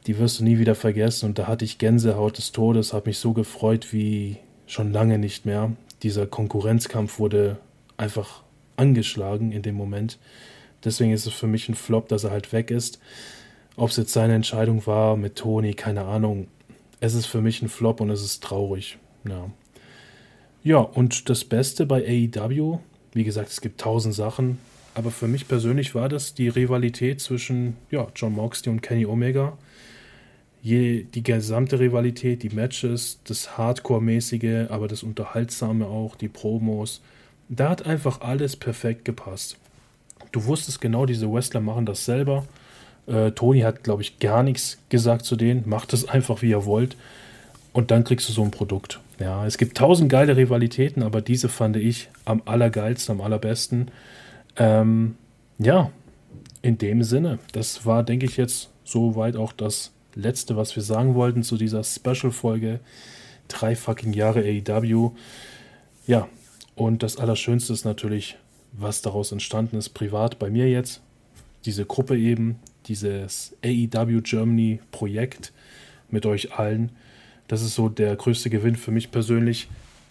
[0.05, 1.27] die wirst du nie wieder vergessen.
[1.27, 4.37] Und da hatte ich Gänsehaut des Todes, habe mich so gefreut wie
[4.67, 5.71] schon lange nicht mehr.
[6.03, 7.57] Dieser Konkurrenzkampf wurde
[7.97, 8.43] einfach
[8.75, 10.19] angeschlagen in dem Moment.
[10.83, 12.99] Deswegen ist es für mich ein Flop, dass er halt weg ist.
[13.75, 16.47] Ob es jetzt seine Entscheidung war mit Toni, keine Ahnung.
[16.99, 18.97] Es ist für mich ein Flop und es ist traurig.
[19.27, 19.49] Ja.
[20.63, 22.79] Ja, und das Beste bei AEW,
[23.13, 24.59] wie gesagt, es gibt tausend Sachen,
[24.93, 29.57] aber für mich persönlich war das die Rivalität zwischen ja, John Moxley und Kenny Omega.
[30.61, 37.01] Je, die gesamte Rivalität, die Matches, das Hardcore-mäßige, aber das Unterhaltsame auch, die Promos.
[37.49, 39.57] Da hat einfach alles perfekt gepasst
[40.33, 42.45] du wusstest genau, diese Wrestler machen das selber.
[43.07, 45.63] Äh, Tony hat, glaube ich, gar nichts gesagt zu denen.
[45.67, 46.97] Macht es einfach, wie ihr wollt.
[47.71, 48.99] Und dann kriegst du so ein Produkt.
[49.19, 53.89] Ja, es gibt tausend geile Rivalitäten, aber diese fand ich am allergeilsten, am allerbesten.
[54.57, 55.15] Ähm,
[55.59, 55.91] ja,
[56.61, 61.15] in dem Sinne, das war, denke ich, jetzt soweit auch das Letzte, was wir sagen
[61.15, 62.79] wollten zu dieser Special-Folge.
[63.47, 65.11] Drei fucking Jahre AEW.
[66.07, 66.27] Ja,
[66.75, 68.37] und das Allerschönste ist natürlich,
[68.73, 71.01] was daraus entstanden ist, privat bei mir jetzt.
[71.65, 75.53] Diese Gruppe eben, dieses AEW Germany Projekt
[76.09, 76.91] mit euch allen.
[77.47, 79.67] Das ist so der größte Gewinn für mich persönlich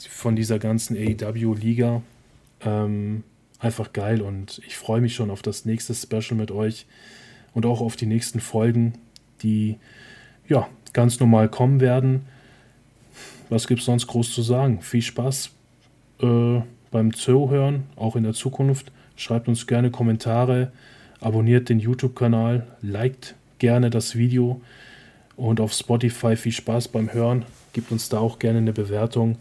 [0.08, 2.02] von dieser ganzen AEW-Liga.
[2.64, 3.24] Ähm,
[3.58, 6.86] einfach geil und ich freue mich schon auf das nächste Special mit euch
[7.54, 8.94] und auch auf die nächsten Folgen,
[9.42, 9.76] die
[10.48, 12.26] ja ganz normal kommen werden.
[13.48, 14.80] Was gibt es sonst groß zu sagen?
[14.80, 15.50] Viel Spaß
[16.20, 16.60] äh,
[16.92, 18.92] beim Zuhören, auch in der Zukunft.
[19.16, 20.70] Schreibt uns gerne Kommentare,
[21.20, 24.60] abonniert den YouTube-Kanal, liked gerne das Video
[25.36, 27.44] und auf Spotify viel Spaß beim Hören.
[27.72, 29.38] Gebt uns da auch gerne eine Bewertung.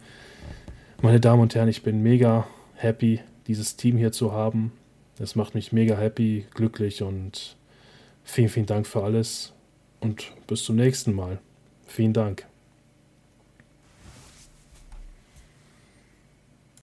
[1.01, 4.71] Meine Damen und Herren, ich bin mega happy, dieses Team hier zu haben.
[5.17, 7.55] Das macht mich mega happy, glücklich und
[8.23, 9.53] vielen, vielen Dank für alles
[9.99, 11.39] und bis zum nächsten Mal.
[11.85, 12.50] Vielen Dank.